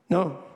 [0.09, 0.49] No.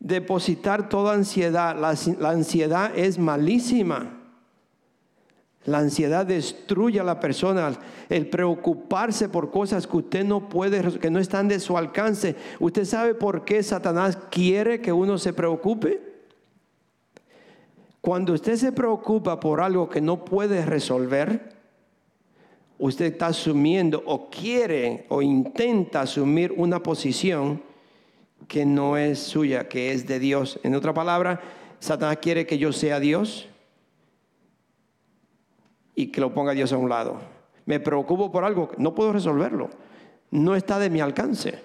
[0.00, 1.76] Depositar toda ansiedad.
[1.76, 4.21] La, la, ansiedad es malísima.
[5.64, 7.78] La ansiedad destruye a la persona.
[8.08, 12.34] El preocuparse por cosas que usted no puede, que no están de su alcance.
[12.58, 16.00] ¿Usted sabe por qué Satanás quiere que uno se preocupe?
[18.00, 21.52] Cuando usted se preocupa por algo que no puede resolver,
[22.78, 27.62] usted está asumiendo o quiere o intenta asumir una posición
[28.48, 30.58] que no es suya, que es de Dios.
[30.64, 31.40] En otra palabra,
[31.78, 33.48] Satanás quiere que yo sea Dios
[35.94, 37.18] y que lo ponga Dios a un lado.
[37.66, 39.70] Me preocupo por algo, no puedo resolverlo.
[40.30, 41.60] No está de mi alcance.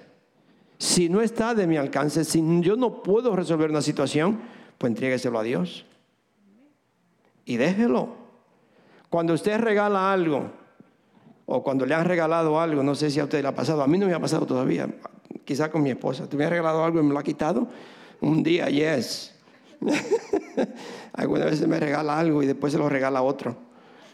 [0.78, 4.40] Si no está de mi alcance, si yo no puedo resolver una situación,
[4.78, 5.86] pues entrégueselo a Dios.
[7.46, 8.10] Y déjelo.
[9.10, 10.52] Cuando usted regala algo,
[11.46, 13.88] o cuando le han regalado algo, no sé si a usted le ha pasado, a
[13.88, 14.88] mí no me ha pasado todavía,
[15.46, 17.70] quizá con mi esposa, ¿te me ha regalado algo y me lo ha quitado?
[18.20, 19.34] Un día, yes.
[21.14, 23.67] Algunas veces me regala algo y después se lo regala a otro.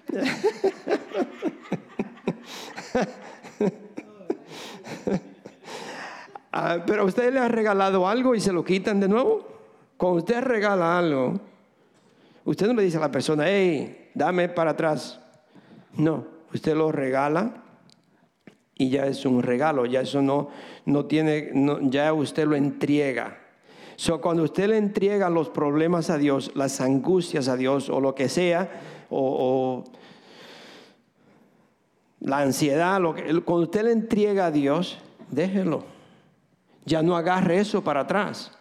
[6.55, 9.47] Ah, pero usted le ha regalado algo y se lo quitan de nuevo.
[9.97, 11.39] Cuando usted regala algo,
[12.45, 15.19] usted no le dice a la persona, hey, dame para atrás.
[15.95, 17.63] No, usted lo regala
[18.75, 20.49] y ya es un regalo, ya eso no,
[20.85, 21.51] no tiene,
[21.89, 23.39] ya usted lo entrega.
[23.95, 28.13] So, cuando usted le entrega los problemas a Dios, las angustias a Dios o lo
[28.13, 28.69] que sea,
[29.14, 29.84] o,
[32.20, 34.97] la ansiedad, lo que, cuando usted le entrega a Dios,
[35.30, 35.84] déjelo.
[36.86, 38.51] Ya no agarre eso para atrás.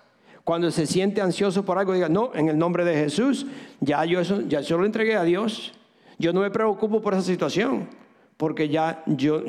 [0.45, 3.47] Cuando se siente ansioso por algo, diga, no, en el nombre de Jesús,
[3.81, 5.73] ya yo, eso, ya yo lo entregué a Dios.
[6.19, 7.89] Yo no me preocupo por esa situación,
[8.37, 9.43] porque ya, yo,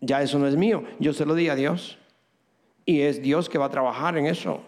[0.00, 0.84] ya eso no es mío.
[0.98, 1.98] Yo se lo di a Dios.
[2.86, 4.60] Y es Dios que va a trabajar en eso.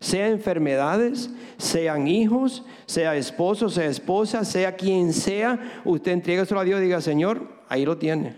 [0.00, 6.64] Sea enfermedades, sean hijos, sea esposo, sea esposa, sea quien sea, usted entrega eso a
[6.64, 8.36] Dios y diga, Señor, ahí lo tiene.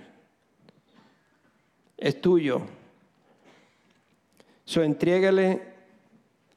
[1.98, 2.62] Es tuyo.
[4.64, 5.62] So, entrégale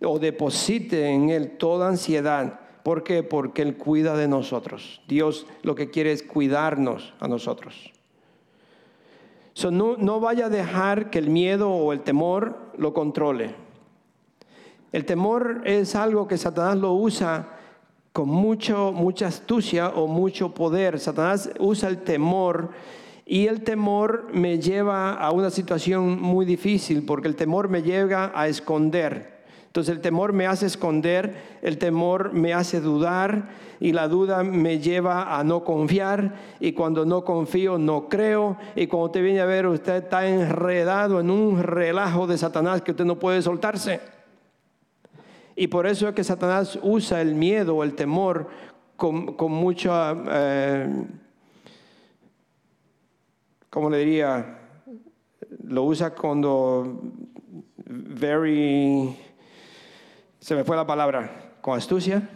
[0.01, 2.62] o deposite en Él toda ansiedad.
[2.84, 3.24] ¿Por qué?
[3.24, 5.01] Porque Él cuida de nosotros.
[5.08, 7.91] Dios lo que quiere es cuidarnos a nosotros.
[9.54, 13.62] So, no vaya a dejar que el miedo o el temor lo controle.
[14.94, 17.48] El temor es algo que Satanás lo usa
[18.12, 21.00] con mucho, mucha astucia o mucho poder.
[21.00, 22.70] Satanás usa el temor
[23.26, 28.32] y el temor me lleva a una situación muy difícil porque el temor me lleva
[28.36, 29.34] a esconder.
[29.66, 34.78] Entonces el temor me hace esconder, el temor me hace dudar y la duda me
[34.78, 39.46] lleva a no confiar y cuando no confío no creo y cuando te viene a
[39.46, 44.14] ver usted está enredado en un relajo de Satanás que usted no puede soltarse.
[45.56, 48.47] Y por eso es que Satanás usa el miedo o el temor
[48.95, 50.16] con, con mucha...
[50.28, 51.06] Eh,
[53.70, 54.60] ¿cómo le diría?
[55.64, 57.01] Lo usa cuando
[57.76, 59.16] very,
[60.39, 62.30] se me fue la palabra, con astucia.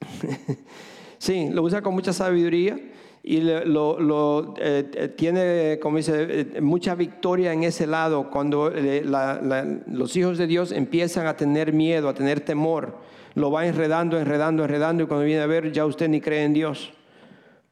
[1.18, 2.78] sí, lo usa con mucha sabiduría
[3.22, 10.16] y lo, eh, eh, tiene, como dice, eh, mucha victoria en ese lado cuando los
[10.16, 12.96] hijos de Dios empiezan a tener miedo, a tener temor.
[13.34, 16.54] Lo va enredando, enredando, enredando y cuando viene a ver ya usted ni cree en
[16.54, 16.92] Dios.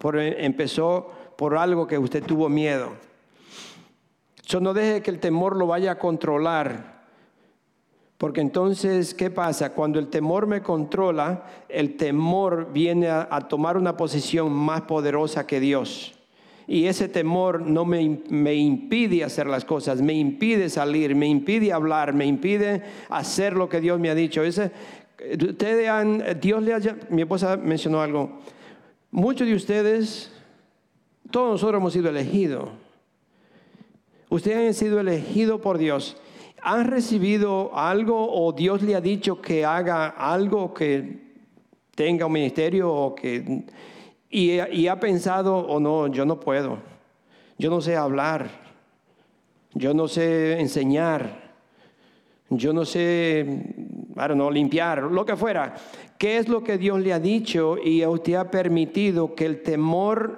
[0.03, 2.93] Empezó por algo que usted tuvo miedo.
[4.47, 6.96] Eso no deje que el temor lo vaya a controlar.
[8.19, 9.73] Porque entonces, ¿qué pasa?
[9.73, 15.61] Cuando el temor me controla, el temor viene a, tomar una posición más poderosa que
[15.61, 16.15] Dios.
[16.67, 21.73] Y ese temor no me, me, impide hacer las cosas, me impide salir, me impide
[21.73, 24.41] hablar, me impide hacer lo que Dios me ha dicho.
[24.43, 28.41] Ustedes Dios le mi esposa mencionó algo.
[29.11, 30.33] Muchos de ustedes
[31.31, 32.71] todos nosotros hemos sido elegidos.
[34.29, 36.17] Ustedes han sido elegidos por Dios.
[36.69, 41.37] ¿Han recibido algo o Dios le ha dicho que haga algo que
[41.95, 43.63] tenga un ministerio o que
[44.29, 46.79] y, ha pensado o oh, no, yo no puedo.
[47.57, 48.49] Yo no sé hablar.
[49.75, 51.55] Yo no sé enseñar.
[52.51, 53.47] Yo no sé,
[54.35, 55.73] no limpiar, lo que fuera.
[56.19, 60.37] ¿Qué es lo que Dios le ha dicho y usted ha permitido que el temor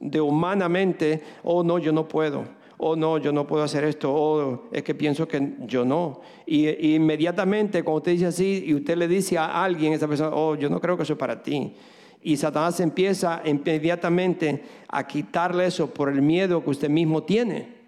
[0.00, 2.44] de humanamente, oh no, yo no puedo,
[2.82, 6.22] oh no, yo no puedo hacer esto, oh es que pienso que yo no.
[6.46, 10.54] Y, inmediatamente cuando usted dice así y usted le dice a alguien, esa persona, oh
[10.54, 11.74] yo no creo que eso es para ti.
[12.22, 17.80] Y Satanás empieza inmediatamente a quitarle eso por el miedo que usted mismo tiene.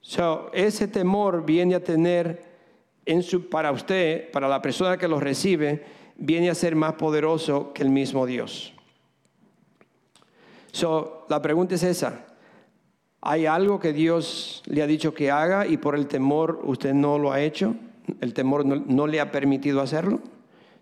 [0.00, 2.42] So, ese temor viene a tener
[3.50, 5.84] para usted, para la persona que lo recibe,
[6.16, 8.74] viene a ser más poderoso que el mismo Dios.
[10.72, 12.27] So, la pregunta es esa.
[13.20, 17.18] ¿Hay algo que Dios le ha dicho que haga y por el temor usted no
[17.18, 17.74] lo ha hecho?
[18.20, 20.20] ¿El temor no, le ha permitido hacerlo?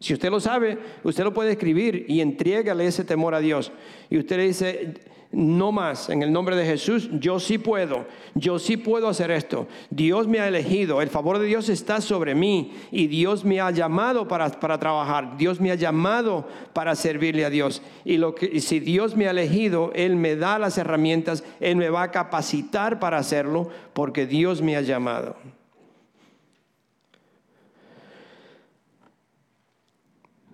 [0.00, 3.72] Si usted lo sabe, usted lo puede escribir y entrégale ese temor a Dios.
[4.10, 4.94] Y usted le dice,
[5.32, 9.66] no más, en el nombre de Jesús, yo sí puedo, yo sí puedo hacer esto.
[9.90, 13.70] Dios me ha elegido, el favor de Dios está sobre mí y Dios me ha
[13.70, 17.82] llamado para, trabajar, Dios me ha llamado para servirle a Dios.
[18.04, 21.90] Y, lo que, si Dios me ha elegido, Él me da las herramientas, Él me
[21.90, 25.36] va a capacitar para hacerlo porque Dios me ha llamado.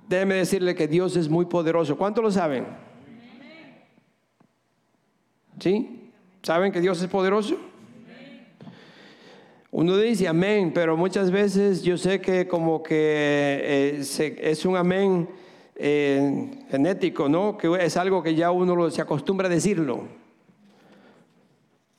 [0.08, 1.96] Déjeme decirle que Dios es muy poderoso.
[1.96, 2.91] ¿Cuánto lo saben?
[5.62, 6.10] ¿Sí?
[6.42, 7.56] ¿Saben que Dios es poderoso?
[9.70, 15.28] Uno dice amén, pero muchas veces yo sé que como que eh, es un amén
[15.76, 17.56] eh, genético, ¿no?
[17.56, 20.02] Que es algo que ya uno se acostumbra a decirlo.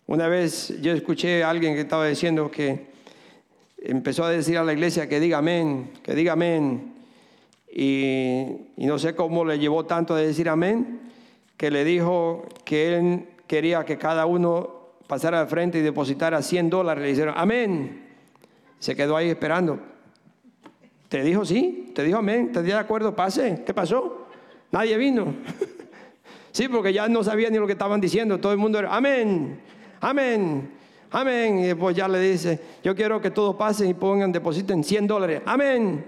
[0.08, 2.88] Una vez yo escuché a alguien que estaba diciendo que
[3.78, 6.96] empezó a decir a la iglesia que diga amén, que diga amén.
[7.74, 8.44] Y,
[8.76, 11.00] y no sé cómo le llevó tanto a decir amén,
[11.56, 16.70] que le dijo que él quería que cada uno pasara al frente y depositara 100
[16.70, 17.04] dólares.
[17.04, 18.08] Le dijeron, amén.
[18.80, 19.80] Se quedó ahí esperando.
[21.10, 21.92] ¿Te dijo sí?
[21.94, 22.52] ¿Te dijo amén?
[22.52, 23.16] ¿Te dio de acuerdo?
[23.16, 23.64] Pase.
[23.66, 24.28] ¿Qué pasó?
[24.72, 25.34] Nadie vino.
[26.54, 28.40] Sí, porque ya no sabía ni lo que estaban diciendo.
[28.40, 29.60] Todo el mundo era, amén,
[30.00, 30.70] amén,
[31.10, 31.58] amén.
[31.58, 35.42] Y después ya le dice, yo quiero que todos pasen y pongan, depositen 100 dólares.
[35.48, 36.06] Amén.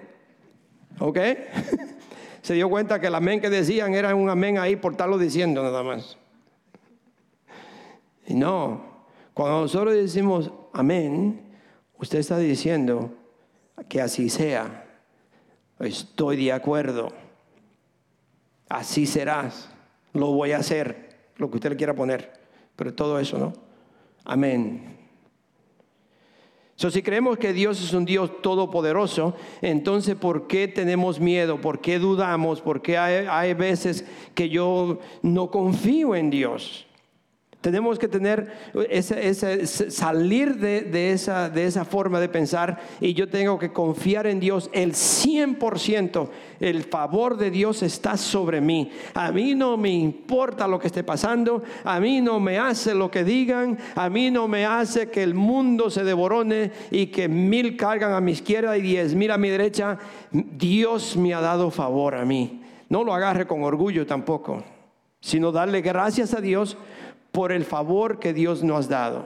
[1.00, 1.18] ¿Ok?
[2.44, 5.64] Se dio cuenta que el amén que decían era un amén ahí por estarlo diciendo
[5.64, 6.16] nada más.
[8.28, 8.82] No,
[9.34, 11.42] cuando nosotros decimos amén,
[11.98, 13.12] usted está diciendo
[13.88, 14.86] que así sea.
[15.80, 17.10] Estoy de acuerdo.
[18.70, 19.70] Así serás.
[20.14, 21.32] Lo voy a hacer.
[21.38, 22.32] Lo que usted le quiera poner.
[22.76, 23.54] Pero todo eso, ¿no?
[24.24, 24.96] Amén.
[26.78, 31.62] So, si creemos que Dios es un Dios todopoderoso, entonces ¿por qué tenemos miedo?
[31.62, 32.60] ¿Por qué dudamos?
[32.60, 36.86] ¿Por qué hay, hay veces que yo no confío en Dios?
[37.66, 38.48] Tenemos que tener
[38.92, 43.74] ese, ese- salir de, de esa, de esa forma de pensar y yo tengo que
[43.74, 46.30] confiar en Dios el 100%.
[46.60, 48.92] El favor de Dios está sobre mí.
[49.16, 53.10] A mí no me importa lo que esté pasando, a mí no me hace lo
[53.10, 57.76] que digan, a mí no me hace que el mundo se devorone y que mil
[57.76, 59.98] cargan a mi izquierda y diez mil a mi derecha.
[60.32, 62.62] Dios me ha dado favor a mí.
[62.90, 64.64] No lo agarre con orgullo tampoco,
[65.20, 66.78] sino darle gracias a Dios
[67.36, 69.24] por el favor que Dios nos ha dado.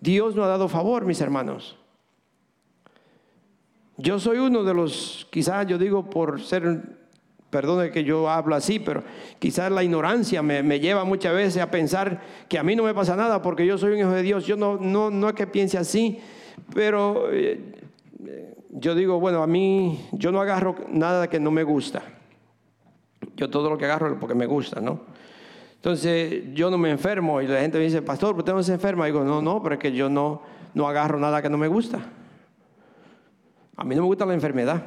[0.00, 1.78] Dios nos ha dado favor, mis hermanos.
[3.96, 6.82] Yo soy uno de los, quizás yo digo por ser,
[7.48, 9.02] perdone que yo hablo así, pero
[9.38, 13.16] quizás la ignorancia me, lleva muchas veces a pensar que a mí no me pasa
[13.16, 14.44] nada porque yo soy un hijo de Dios.
[14.44, 16.20] Yo no, no, no es que piense así,
[16.74, 17.58] pero eh,
[18.72, 22.02] yo digo, bueno, a mí yo no agarro nada que no me gusta.
[23.36, 25.16] Yo todo lo que agarro es porque me gusta, ¿no?
[25.76, 28.72] Entonces yo no me enfermo y la gente me dice, pastor, ¿por qué no se
[28.74, 29.08] enferma?
[29.08, 30.42] Y digo, no, no, pero es que yo no,
[30.74, 32.00] no agarro nada que no me gusta.
[33.76, 34.84] A mí no me gusta la enfermedad.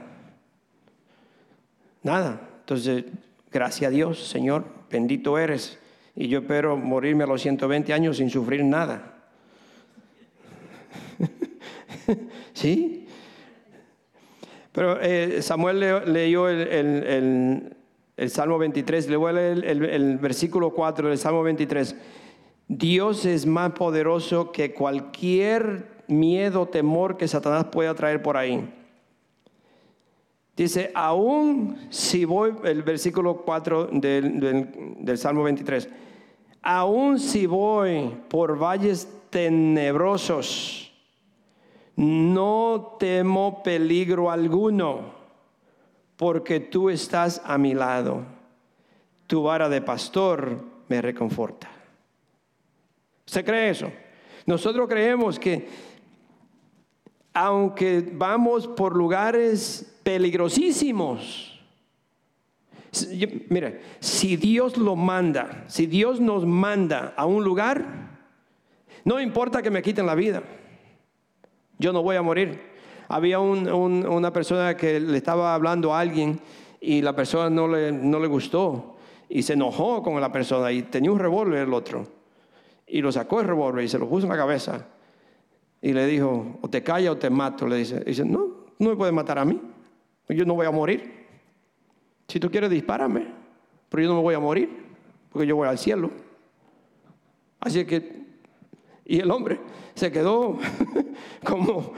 [2.04, 2.42] Nada.
[2.62, 3.06] Entonces,
[3.52, 5.80] gracias a Dios, Señor, bendito eres.
[6.16, 9.14] Y yo espero morirme a los 120 años sin sufrir nada.
[12.54, 13.08] ¿Sí?
[14.72, 17.78] Pero eh, Samuel le- leyó el- el-
[18.20, 21.95] el Salmo 23, le voy a leer el, versículo 4 del Salmo 23.
[22.67, 28.67] Dios es más poderoso que cualquier miedo, temor que Satanás pueda traer por ahí.
[30.57, 35.88] Dice, aún si voy, el versículo 4 del, del- del Salmo 23,
[36.61, 40.91] aún si voy por valles tenebrosos,
[41.95, 45.18] no temo peligro alguno,
[46.20, 48.26] porque tú estás a mi lado.
[49.26, 51.70] Tu vara de pastor me reconforta.
[53.26, 53.89] ¿Usted cree eso?
[54.45, 55.70] Nosotros creemos que
[57.34, 61.57] aunque vamos por lugares peligrosísimos,
[63.49, 68.20] mire, si Dios lo manda, si Dios nos manda a un lugar,
[69.05, 70.43] no importa que me quiten la vida,
[71.78, 72.68] yo no voy a morir.
[73.10, 76.39] Había un- un- una persona que le estaba hablando a alguien
[76.80, 78.95] y la persona no le, no le gustó
[79.28, 82.07] y se enojó con la persona y tenía un revólver el otro
[82.88, 84.86] y lo sacó el revólver y se lo puso en la cabeza
[85.82, 87.68] y le dijo, o te calla o te mato.
[87.68, 88.47] Le dice, dice, no,
[88.80, 89.60] no me puedes matar a mí,
[90.30, 91.28] yo no voy a morir.
[92.28, 93.26] Si tú quieres, dispárame,
[93.89, 94.70] pero yo no me voy a morir,
[95.32, 96.12] porque yo voy al cielo.
[97.60, 98.20] Así que,
[99.05, 99.60] y el hombre
[99.95, 100.57] se quedó
[101.45, 101.93] como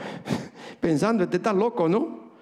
[0.82, 2.32] pensando, este está loco, ¿no?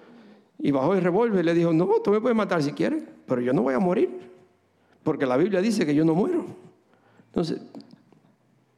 [0.57, 3.39] Y bajó el revólver y le dijo, no, tú me puedes matar si quieres, pero
[3.39, 4.09] yo no voy a morir,
[5.03, 6.45] porque la Biblia dice que yo no muero.
[7.27, 7.61] Entonces,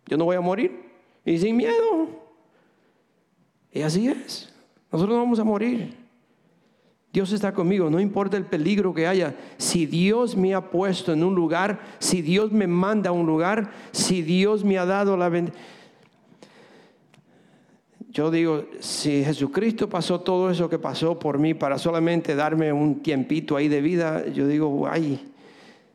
[0.05, 0.83] yo no voy a morir,
[1.23, 2.09] y sin miedo.
[3.71, 4.53] Y así es,
[4.91, 5.95] nosotros no vamos a morir.
[7.13, 9.33] Dios está conmigo, no importa el peligro que haya.
[9.57, 13.71] Si Dios me ha puesto en un lugar, si Dios me manda a un lugar,
[13.91, 15.72] si Dios me ha dado la bendición.
[18.13, 23.01] Yo digo, si Jesucristo pasó todo eso que pasó por mí para solamente darme un
[23.01, 25.19] tiempito ahí de vida, yo digo, ay,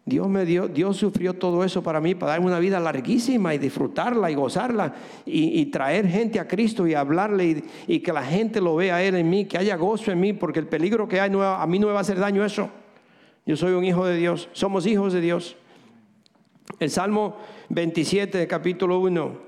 [0.05, 3.59] Dios me dio, Dios sufrió todo eso para mí, para darme una vida larguísima y
[3.59, 8.75] disfrutarla y gozarla y, traer gente a Cristo y hablarle y, que la gente lo
[8.75, 11.31] vea a Él en mí, que haya gozo en mí, porque el peligro que hay
[11.33, 12.69] a mí no me va a hacer daño eso.
[13.47, 15.57] Yo soy un hijo de Dios, somos hijos de Dios.
[16.81, 17.37] El Salmo
[17.69, 19.48] 27, capítulo 1,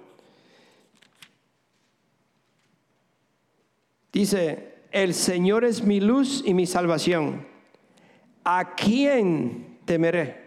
[4.12, 7.46] dice, el Señor es mi luz y mi salvación.
[8.44, 10.40] ¿A quién temeré?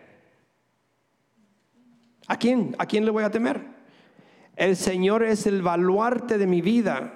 [2.27, 2.75] ¿A quién?
[2.77, 3.61] ¿A quién le voy a temer?
[4.55, 7.13] El Señor es el baluarte de mi vida.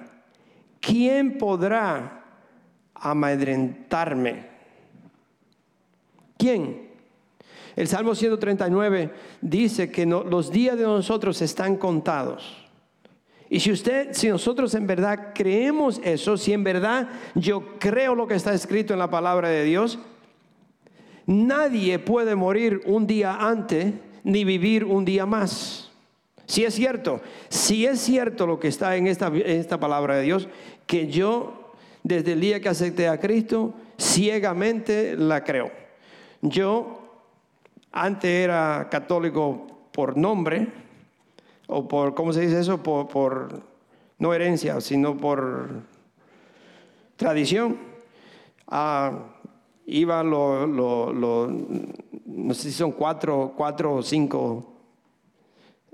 [0.80, 2.24] ¿Quién podrá
[2.94, 4.46] amedrentarme?
[6.36, 6.88] ¿Quién?
[7.76, 12.67] El Salmo 139 dice que los días de nosotros están contados.
[13.50, 18.26] Y si usted, si nosotros en verdad creemos eso, si en verdad yo creo lo
[18.26, 19.98] que está escrito en la palabra de Dios,
[21.26, 25.90] nadie puede morir un día antes ni vivir un día más.
[26.44, 30.48] Si es cierto, si es cierto lo que está en esta, esta palabra de Dios,
[30.86, 31.72] que yo
[32.02, 35.70] desde el día que acepté a Cristo, ciegamente la creo.
[36.40, 37.22] Yo
[37.92, 40.68] antes era católico por nombre,
[41.68, 42.82] o por, ¿cómo se dice eso?
[42.82, 43.62] Por,
[44.18, 45.68] no herencia, sino por
[47.16, 47.78] tradición.
[48.66, 49.36] Ah,
[49.86, 51.48] iba lo, lo,
[52.26, 54.74] no sé si son cuatro, cuatro o cinco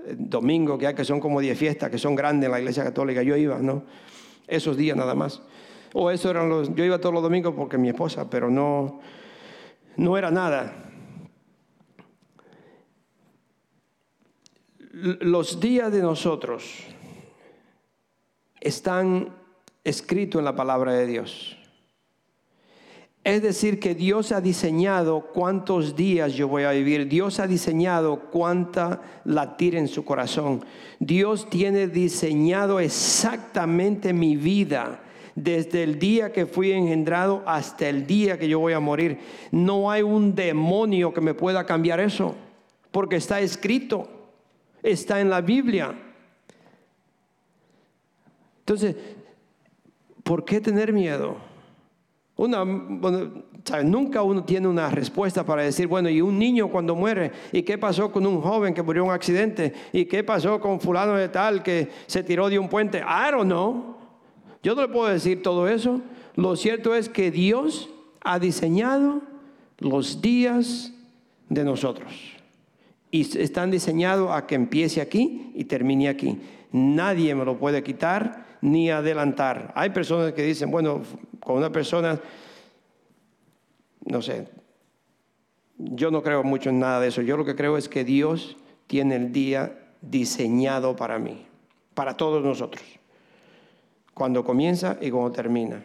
[0.05, 2.83] eh, domingos que hay, que son como diez fiestas, que son grandes en la iglesia
[2.83, 3.21] católica.
[3.21, 3.83] Yo iba, ¿no?
[4.47, 5.41] Esos días nada más.
[5.93, 9.01] O eso eran los, yo iba todos los domingos porque mi esposa, pero no,
[9.97, 10.84] no era nada.
[14.97, 16.85] Los días de nosotros
[18.61, 19.27] están
[19.83, 21.57] escritos en la palabra de Dios.
[23.25, 27.09] Es decir, que Dios ha diseñado cuántos días yo voy a vivir.
[27.09, 30.63] Dios ha diseñado cuánta latir en su corazón.
[31.01, 35.01] Dios tiene diseñado exactamente mi vida.
[35.35, 39.19] Desde el día que fui engendrado hasta el día que yo voy a morir.
[39.51, 42.33] No hay un demonio que me pueda cambiar eso.
[42.91, 44.14] Porque está escrito.
[44.85, 45.95] Está en la Biblia.
[48.59, 48.95] Entonces,
[50.23, 51.37] ¿por qué tener miedo?
[52.35, 52.63] Una,
[53.83, 57.79] nunca uno tiene una respuesta para decir, bueno, y un niño cuando muere, ¿y qué
[57.79, 59.73] pasó con un joven que murió en un accidente?
[59.91, 62.99] ¿Y qué pasó con fulano de tal que se tiró de un puente?
[62.99, 63.95] I don't know.
[64.61, 65.99] Yo no le puedo decir todo eso.
[66.35, 67.89] Lo cierto es que Dios
[68.21, 69.21] ha diseñado
[69.79, 70.93] los días
[71.49, 72.34] de nosotros.
[73.15, 76.37] Y están diseñados a que empiece aquí y termine aquí.
[76.73, 79.71] Nadie me lo puede quitar ni adelantar.
[79.73, 81.01] Hay personas que dicen, bueno,
[81.39, 82.19] con una persona,
[84.05, 84.49] no sé,
[85.77, 87.21] yo no creo mucho en nada de eso.
[87.21, 91.45] Yo lo que creo es que Dios tiene el día diseñado para mí,
[91.93, 92.83] para todos nosotros,
[94.13, 95.81] cuando comienza y cuando termina.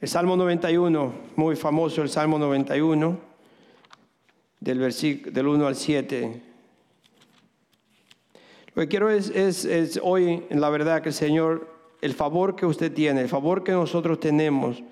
[0.00, 3.29] El Salmo 91, muy famoso el Salmo 91,
[4.60, 6.42] del, versículo, del 1 al 7.
[8.74, 11.68] Lo que quiero es, hoy, en la verdad, que el Señor,
[12.00, 14.82] el favor que usted tiene, el favor que nosotros tenemos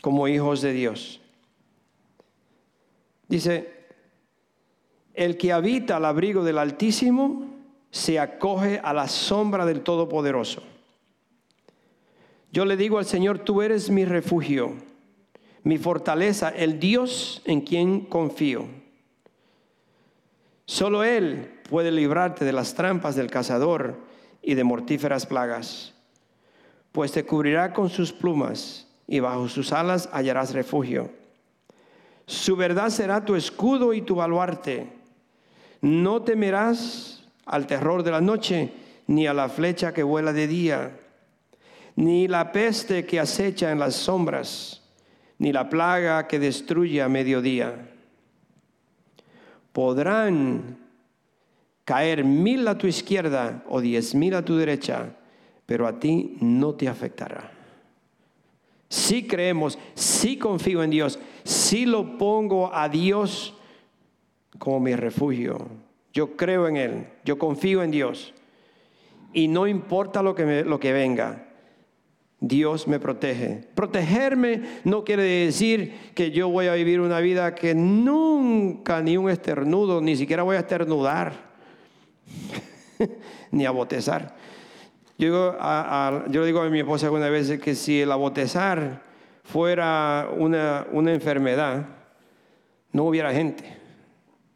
[0.00, 1.20] como hijos de Dios.
[3.28, 3.86] Dice,
[5.14, 7.46] el que habita al abrigo del Altísimo
[7.90, 10.62] se acoge a la sombra del Todopoderoso.
[12.52, 14.74] Yo le digo al Señor, tú eres mi refugio,
[15.62, 18.66] mi fortaleza, el Dios en quien confío.
[20.66, 24.00] Solo Él puede librarte de las trampas del cazador
[24.42, 25.94] y de mortíferas plagas,
[26.90, 31.10] pues te cubrirá con sus plumas y bajo sus alas hallarás refugio.
[32.26, 34.92] Su verdad será tu escudo y tu baluarte.
[35.80, 38.72] No temerás al terror de la noche,
[39.06, 40.98] ni a la flecha que vuela de día,
[41.94, 44.82] ni la peste que acecha en las sombras,
[45.38, 47.92] ni la plaga que destruye a mediodía
[49.76, 50.78] podrán
[51.84, 55.14] caer mil a tu izquierda o diez mil a tu derecha,
[55.66, 57.52] pero a ti no te afectará.
[58.88, 63.52] Si creemos, si confío en Dios, si lo pongo a Dios
[64.58, 65.68] como mi refugio,
[66.10, 68.32] yo creo en Él, yo confío en Dios.
[69.34, 71.45] Y no importa lo que, lo que venga,
[72.40, 73.64] Dios me protege.
[73.74, 79.30] Protegerme no quiere decir que yo voy a vivir una vida que nunca ni un
[79.30, 81.32] esternudo, ni siquiera voy a esternudar,
[83.50, 84.36] ni a botezar.
[85.18, 85.56] Yo,
[86.28, 89.02] yo le digo a mi esposa algunas veces que si el abotezar
[89.44, 91.86] fuera una, enfermedad,
[92.92, 93.64] no hubiera gente.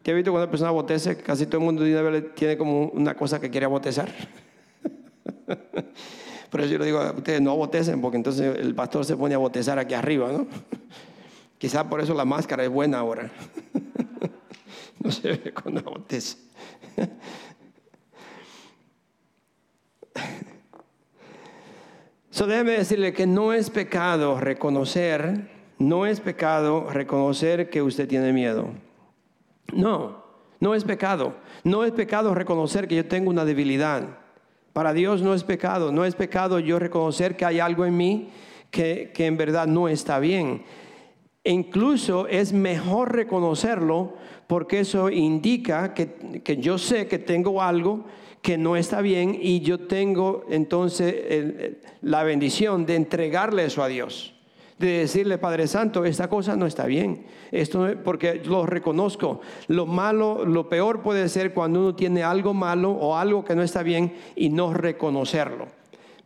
[0.03, 1.17] ¿Te has visto cuando una persona botece?
[1.17, 1.83] Casi todo el mundo
[2.35, 4.11] tiene como una cosa que quiere botezar.
[6.51, 9.35] Por eso yo le digo a ustedes, no botecen, porque entonces el pastor se pone
[9.35, 10.47] a botezar aquí arriba, ¿no?
[11.59, 13.31] Quizá por eso la máscara es buena ahora.
[14.99, 16.37] no se ve cuando botece.
[22.31, 28.33] So déjeme decirle que no es pecado reconocer, no es pecado reconocer que usted tiene
[28.33, 28.71] miedo.
[29.75, 30.25] No,
[30.59, 31.35] no es pecado.
[31.65, 34.20] No es pecado reconocer que yo tengo una debilidad.
[34.73, 35.93] Para Dios no es pecado.
[35.93, 38.29] No es pecado yo reconocer que hay algo en mí
[38.71, 40.63] que, en verdad no está bien.
[41.43, 44.15] E incluso es mejor reconocerlo
[44.47, 48.05] porque eso indica que, que yo sé que tengo algo
[48.43, 54.35] que no está bien y yo tengo entonces la bendición de entregarle eso a Dios.
[54.81, 57.27] De decirle, Padre Santo, esta cosa no está bien.
[57.53, 59.43] Esto porque lo reconozco.
[59.69, 63.63] Lo malo, lo peor puede ser cuando uno tiene algo malo o algo que no
[63.63, 65.67] está bien y no reconocerlo.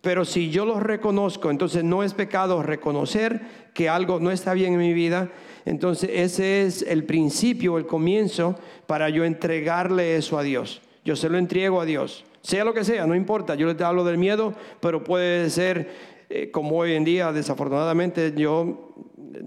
[0.01, 3.41] Pero si yo lo reconozco, entonces no es pecado reconocer
[3.75, 5.31] que algo no está bien en mi vida.
[5.65, 8.55] Entonces ese es el principio, el comienzo
[8.87, 12.25] para yo entregarle eso a Dios yo se lo entrego a Dios.
[12.41, 13.55] Sea lo que sea, no importa.
[13.55, 18.95] Yo le hablo del miedo, pero puede ser eh, como hoy en día, desafortunadamente, yo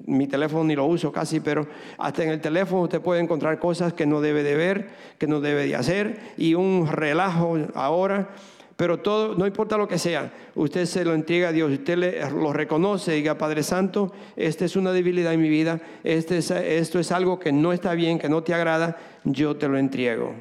[0.06, 1.68] mi teléfono ni lo uso casi, pero
[1.98, 5.40] hasta en el teléfono usted puede encontrar cosas que no debe de ver, que no
[5.40, 8.30] debe de hacer, y un relajo ahora.
[8.76, 12.30] Pero todo, no importa lo que sea, usted se lo entrega a Dios, usted le,
[12.30, 17.00] lo reconoce y diga, Padre Santo, esta es una debilidad en mi vida, este esto
[17.00, 20.36] es algo que no está bien, que no te agrada, yo te lo entrego.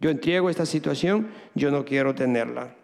[0.00, 2.74] Yo entrego esta situación, yo no quiero tenerla.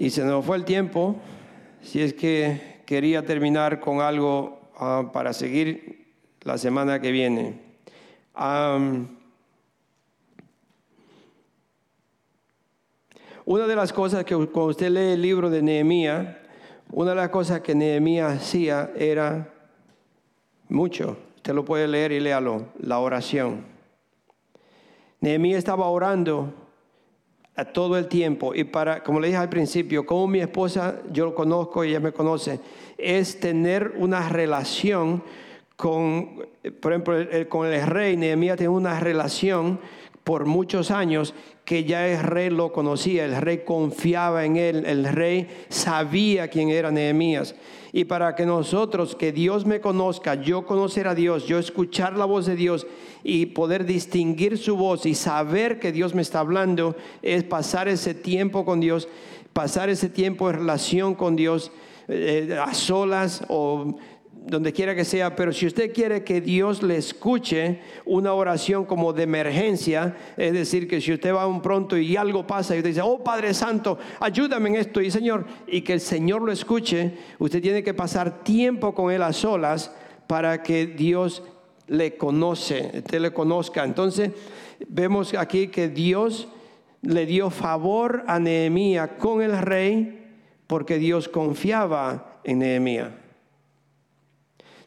[0.00, 1.16] Y se nos fue el tiempo,
[1.82, 6.06] si es que quería terminar con algo ah, para seguir
[6.40, 7.60] la semana que viene.
[13.44, 16.34] una de las cosas que cuando usted lee el libro de Nehemías,
[16.92, 19.52] una de las cosas que Nehemías hacía era
[20.70, 21.18] mucho.
[21.36, 23.66] Usted lo puede leer y léalo, la oración.
[25.20, 26.54] Nehemías estaba orando
[27.56, 31.26] a todo el tiempo y para, como le dije al principio, como mi esposa, yo
[31.26, 32.60] lo conozco y ella me conoce,
[32.96, 35.22] es tener una relación
[35.76, 36.46] con,
[36.80, 37.16] por ejemplo,
[37.48, 38.16] con el rey.
[38.16, 39.80] Nehemías tiene una relación
[40.24, 41.34] por muchos años
[41.64, 46.68] que ya el rey lo conocía, el rey confiaba en él, el rey sabía quién
[46.68, 47.54] era Nehemías.
[47.92, 52.24] Y para que nosotros, que Dios me conozca, yo conocer a Dios, yo escuchar la
[52.24, 52.86] voz de Dios
[53.24, 58.14] y poder distinguir su voz y saber que Dios me está hablando, es pasar ese
[58.14, 59.08] tiempo con Dios,
[59.52, 61.72] pasar ese tiempo en relación con Dios
[62.12, 63.96] eh, a solas o
[64.46, 69.12] donde quiera que sea, pero si usted quiere que Dios le escuche una oración como
[69.12, 72.90] de emergencia, es decir, que si usted va un pronto y algo pasa y usted
[72.90, 77.12] dice, oh Padre Santo, ayúdame en esto, y Señor, y que el Señor lo escuche,
[77.38, 79.94] usted tiene que pasar tiempo con Él a solas
[80.26, 81.42] para que Dios
[81.86, 83.84] le conoce, usted le conozca.
[83.84, 84.30] Entonces,
[84.88, 86.48] vemos aquí que Dios
[87.02, 90.28] le dio favor a Nehemías con el rey
[90.66, 93.19] porque Dios confiaba en Nehemías.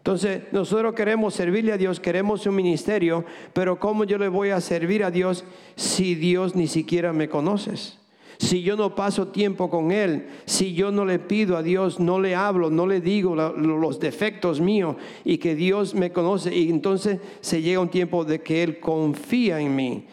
[0.03, 3.23] Entonces, nosotros queremos servirle a Dios, queremos un ministerio,
[3.53, 5.45] pero ¿cómo yo le voy a servir a Dios
[5.77, 7.99] si Dios ni siquiera me conoces?
[8.37, 12.19] Si yo no paso tiempo con Él, si yo no le pido a Dios, no
[12.19, 17.21] le hablo, no le digo los defectos míos y que Dios me conoce, y entonces
[17.39, 20.07] se llega un tiempo de que Él confía en mí.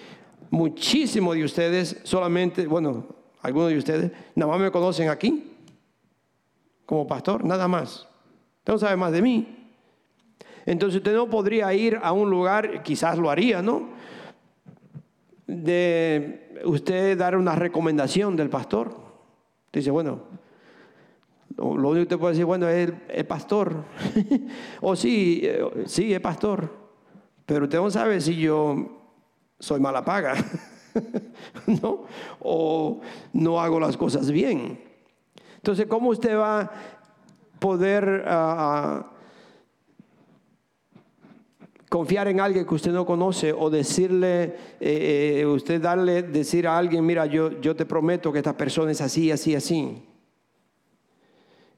[0.50, 3.06] Muchísimos de ustedes, solamente, bueno,
[3.42, 5.50] algunos de ustedes, nada más me conocen aquí,
[6.86, 8.06] como pastor, nada más.
[8.58, 9.56] Usted no sabe más de mí.
[10.70, 13.88] Entonces usted no podría ir a un lugar, quizás lo haría, ¿no?
[15.44, 18.96] De usted dar una recomendación del pastor.
[19.72, 20.20] Dice, bueno,
[21.56, 23.82] lo único que usted puede decir, bueno, es el, pastor.
[24.80, 26.72] o sí, eh, sí, es pastor.
[27.46, 29.10] Pero usted no sabe si yo
[29.58, 30.34] soy mala paga,
[31.82, 32.04] ¿no?
[32.38, 33.00] O
[33.32, 34.80] no hago las cosas bien.
[35.56, 36.70] Entonces, ¿cómo usted va a
[37.58, 38.24] poder...
[38.24, 39.19] Uh,
[41.90, 46.78] confiar en alguien que usted no conoce o decirle, eh, eh, usted darle, decir a
[46.78, 50.00] alguien, mira, yo, yo te prometo que esta persona es así, así, así.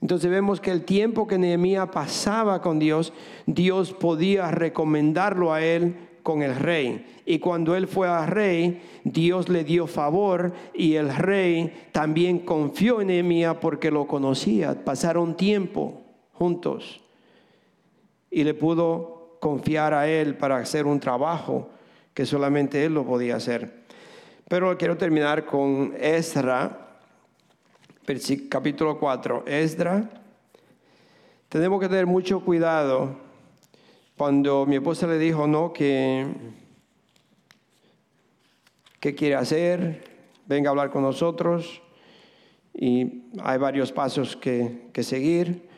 [0.02, 3.14] Entonces vemos que el tiempo que Nehemías pasaba con Dios,
[3.46, 7.06] Dios podía recomendarlo a él con el rey.
[7.24, 13.00] Y cuando él fue al rey, Dios le dio favor y el rey también confió
[13.00, 14.84] en Nehemías porque lo conocía.
[14.84, 16.02] Pasaron tiempo
[16.34, 17.00] juntos.
[18.30, 19.11] y le pudo
[19.42, 21.68] confiar a él para hacer un trabajo
[22.14, 23.82] que solamente él lo podía hacer.
[24.46, 27.00] Pero quiero terminar con Esdra,
[28.48, 29.42] capítulo 4.
[29.48, 30.08] Esdra,
[31.48, 33.16] tenemos que tener mucho cuidado
[34.16, 36.24] cuando mi esposa le dijo no, que
[39.00, 40.04] qué quiere hacer,
[40.46, 41.82] venga a hablar con nosotros
[42.72, 45.68] y hay varios pasos que, que seguir.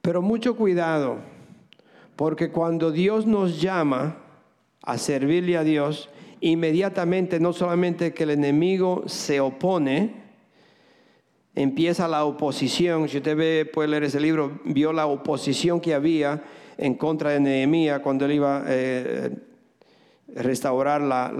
[0.00, 1.30] Pero mucho cuidado,
[2.16, 4.16] porque cuando Dios nos llama
[4.82, 6.10] a servirle a Dios,
[6.40, 10.22] inmediatamente no solamente que el enemigo se opone,
[11.54, 13.08] empieza la oposición.
[13.08, 16.42] Si usted ve, puede leer ese libro, vio la oposición que había
[16.76, 19.30] en contra de Nehemías cuando él iba a eh,
[20.34, 21.30] restaurar la,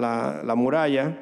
[0.45, 1.18] la, muralla.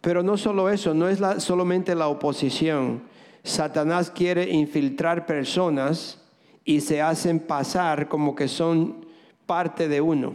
[0.00, 3.02] Pero no solo eso, no es la, solamente la oposición.
[3.42, 6.23] Satanás quiere infiltrar personas
[6.64, 9.06] y se hacen pasar como que son
[9.46, 10.34] parte de uno.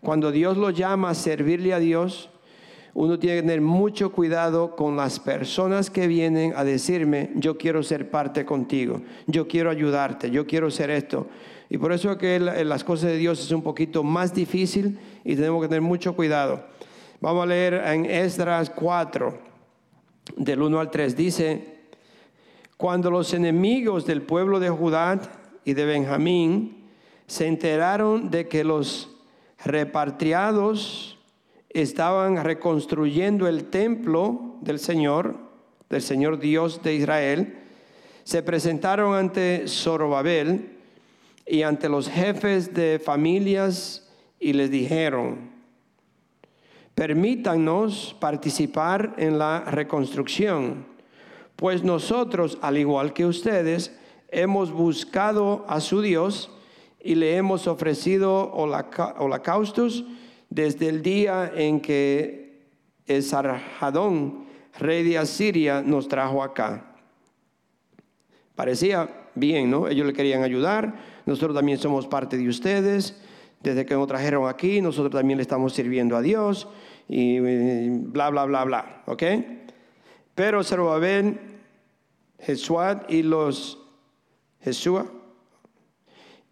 [0.00, 2.28] Cuando Dios lo llama a servirle a Dios,
[2.94, 7.82] uno tiene que tener mucho cuidado con las personas que vienen a decirme, yo quiero
[7.82, 11.28] ser parte contigo, yo quiero ayudarte, yo quiero ser esto.
[11.70, 15.62] Y por eso que las cosas de Dios es un poquito más difícil y tenemos
[15.62, 16.66] que tener mucho cuidado.
[17.20, 19.38] Vamos a leer en Esdras 4,
[20.36, 21.16] del 1 al 3.
[21.16, 21.81] Dice,
[22.76, 25.20] cuando los enemigos del pueblo de Judá
[25.64, 26.88] y de Benjamín
[27.26, 29.10] se enteraron de que los
[29.64, 31.18] repatriados
[31.70, 35.36] estaban reconstruyendo el templo del Señor,
[35.88, 37.58] del Señor Dios de Israel,
[38.24, 40.78] se presentaron ante Zorobabel
[41.46, 44.08] y ante los jefes de familias
[44.38, 45.50] y les dijeron,
[46.94, 50.91] permítanos participar en la reconstrucción,
[51.62, 53.96] pues nosotros, al igual que ustedes,
[54.32, 56.50] hemos buscado a su Dios
[57.00, 60.04] y le hemos ofrecido holocaustos
[60.50, 62.66] desde el día en que
[63.06, 64.46] Esarhadón,
[64.76, 66.96] rey de Asiria, nos trajo acá.
[68.56, 69.86] Parecía bien, ¿no?
[69.86, 70.96] Ellos le querían ayudar,
[71.26, 73.22] nosotros también somos parte de ustedes.
[73.60, 76.66] Desde que nos trajeron aquí, nosotros también le estamos sirviendo a Dios
[77.08, 79.22] y bla, bla, bla, bla, ¿ok?
[80.34, 81.51] Pero Zerubabel,
[82.42, 83.78] Jesuat y los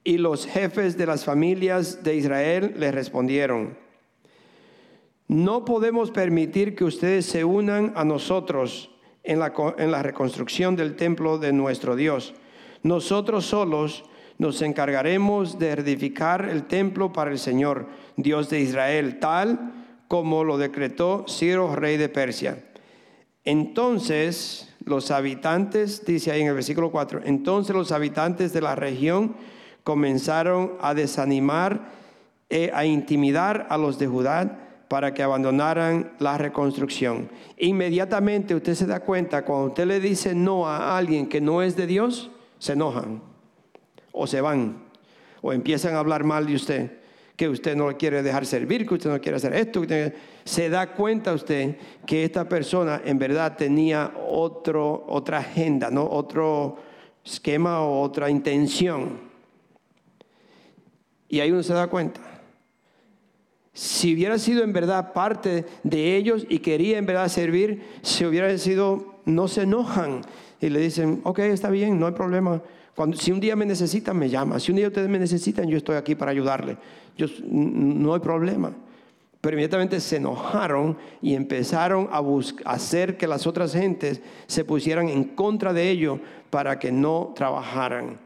[0.03, 3.79] y los jefes de las familias de Israel le respondieron,
[5.29, 8.91] no podemos permitir que ustedes se unan a nosotros
[9.23, 12.35] en la, en la reconstrucción del templo de nuestro Dios.
[12.83, 14.05] Nosotros solos
[14.39, 17.87] nos encargaremos de edificar el templo para el Señor,
[18.17, 19.73] Dios de Israel, tal
[20.09, 22.70] como lo decretó Ciro, rey de Persia.
[23.45, 29.37] Entonces los habitantes, dice ahí en el versículo 4, entonces los habitantes de la región
[29.85, 31.93] comenzaron a desanimar
[32.49, 37.31] e a intimidar a los de Judá para que abandonaran la reconstrucción.
[37.57, 41.77] Inmediatamente usted se da cuenta, cuando usted le dice no a alguien que no es
[41.77, 43.23] de Dios, se enojan
[44.13, 44.83] o se van
[45.43, 47.00] o empiezan a hablar mal de usted,
[47.41, 49.83] que usted no quiere dejar servir, que usted no quiere hacer esto.
[50.45, 56.05] Se da cuenta usted que esta persona en verdad tenía otro, otra agenda, ¿no?
[56.05, 56.77] otro
[57.25, 59.21] esquema o otra intención.
[61.31, 62.21] Y ahí uno se da cuenta.
[63.73, 68.59] Si hubiera sido en verdad parte de ellos y quería en verdad servir, si hubiera
[68.59, 70.21] sido, no se enojan
[70.61, 72.61] y le dicen, ok, está bien, no hay problema.
[73.01, 74.61] Cuando, si un día me necesitan, me llama.
[74.61, 76.77] Si un día ustedes me necesitan, yo estoy aquí para ayudarle.
[77.17, 78.75] Yo, no hay problema.
[79.41, 85.09] Pero inmediatamente se enojaron y empezaron a, a hacer que las otras gentes se pusieran
[85.09, 86.19] en contra de ellos
[86.51, 88.19] para que no trabajaran.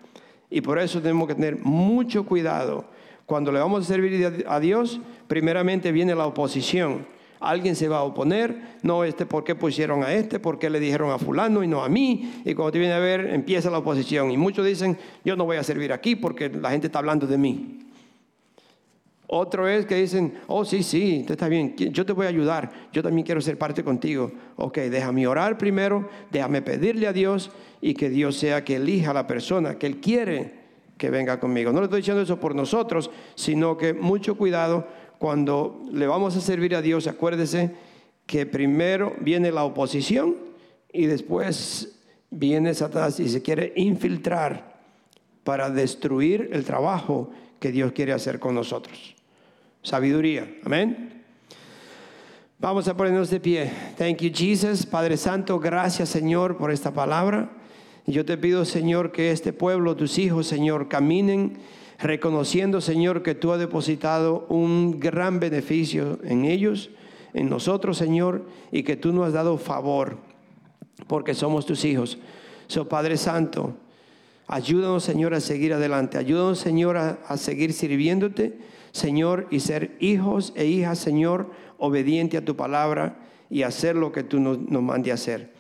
[0.51, 2.85] Y por eso tenemos que tener mucho cuidado
[3.27, 7.07] cuando le vamos a servir a Dios, primeramente viene la oposición.
[7.49, 10.39] Alguien se va a oponer, no, este, ¿por qué pusieron a este?
[10.39, 12.43] ¿Por qué le dijeron a fulano y no a mí?
[12.45, 14.31] Y cuando te viene a ver, empieza la oposición.
[14.31, 17.39] Y muchos dicen, yo no voy a servir aquí porque la gente está hablando de
[17.39, 17.85] mí.
[19.27, 23.03] Otro es que dicen, oh sí, sí, está bien, yo te voy a ayudar, yo
[23.03, 24.31] también quiero ser parte contigo.
[24.57, 29.15] Ok, déjame orar primero, déjame pedirle a Dios y que Dios sea que elija a
[29.15, 30.65] la persona que Él quiere
[30.99, 31.73] que venga conmigo.
[31.73, 34.87] No le estoy diciendo eso por nosotros, sino que mucho cuidado
[35.19, 37.73] cuando le vamos a servir a Dios, acuérdese
[38.27, 40.37] que primero viene la oposición
[40.93, 42.01] y después
[42.31, 44.75] viene Satanás y se quiere infiltrar
[45.45, 49.15] para destruir el trabajo que Dios quiere hacer con nosotros.
[49.83, 51.23] Sabiduría, amén.
[52.59, 53.71] Vamos a ponernos de pie.
[53.99, 54.87] Thank you, Jesus.
[54.87, 57.51] Padre Santo, gracias, Señor, por esta palabra.
[58.07, 61.59] Yo te pido, Señor, que este pueblo, tus hijos, Señor, caminen
[61.99, 66.91] reconociendo, Señor, que tú has depositado un gran beneficio en ellos,
[67.33, 70.19] en nosotros, Señor, y que tú nos has dado favor,
[71.07, 72.19] porque somos tus hijos.
[72.67, 73.77] So, Padre Santo,
[74.47, 76.19] ayúdanos, Señor, a seguir adelante.
[76.19, 78.59] Ayúdanos, Señor, a, seguir sirviéndote,
[78.93, 83.19] Señor, y ser hijos e hijas, Señor, obediente a tu palabra
[83.51, 85.53] y hacer lo que tú nos, nos mande hacer.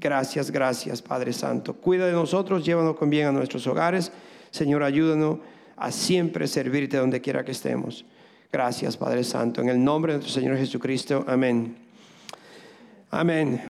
[0.00, 1.74] Gracias, gracias, Padre Santo.
[1.74, 4.12] Cuida de nosotros, llévanos con bien a nuestros hogares.
[4.50, 5.38] Señor, ayúdanos
[5.82, 8.04] a siempre servirte donde quiera que estemos.
[8.52, 9.60] Gracias, Padre Santo.
[9.62, 11.24] En el nombre de nuestro Señor Jesucristo.
[11.26, 11.76] Amén.
[13.10, 13.62] Amén.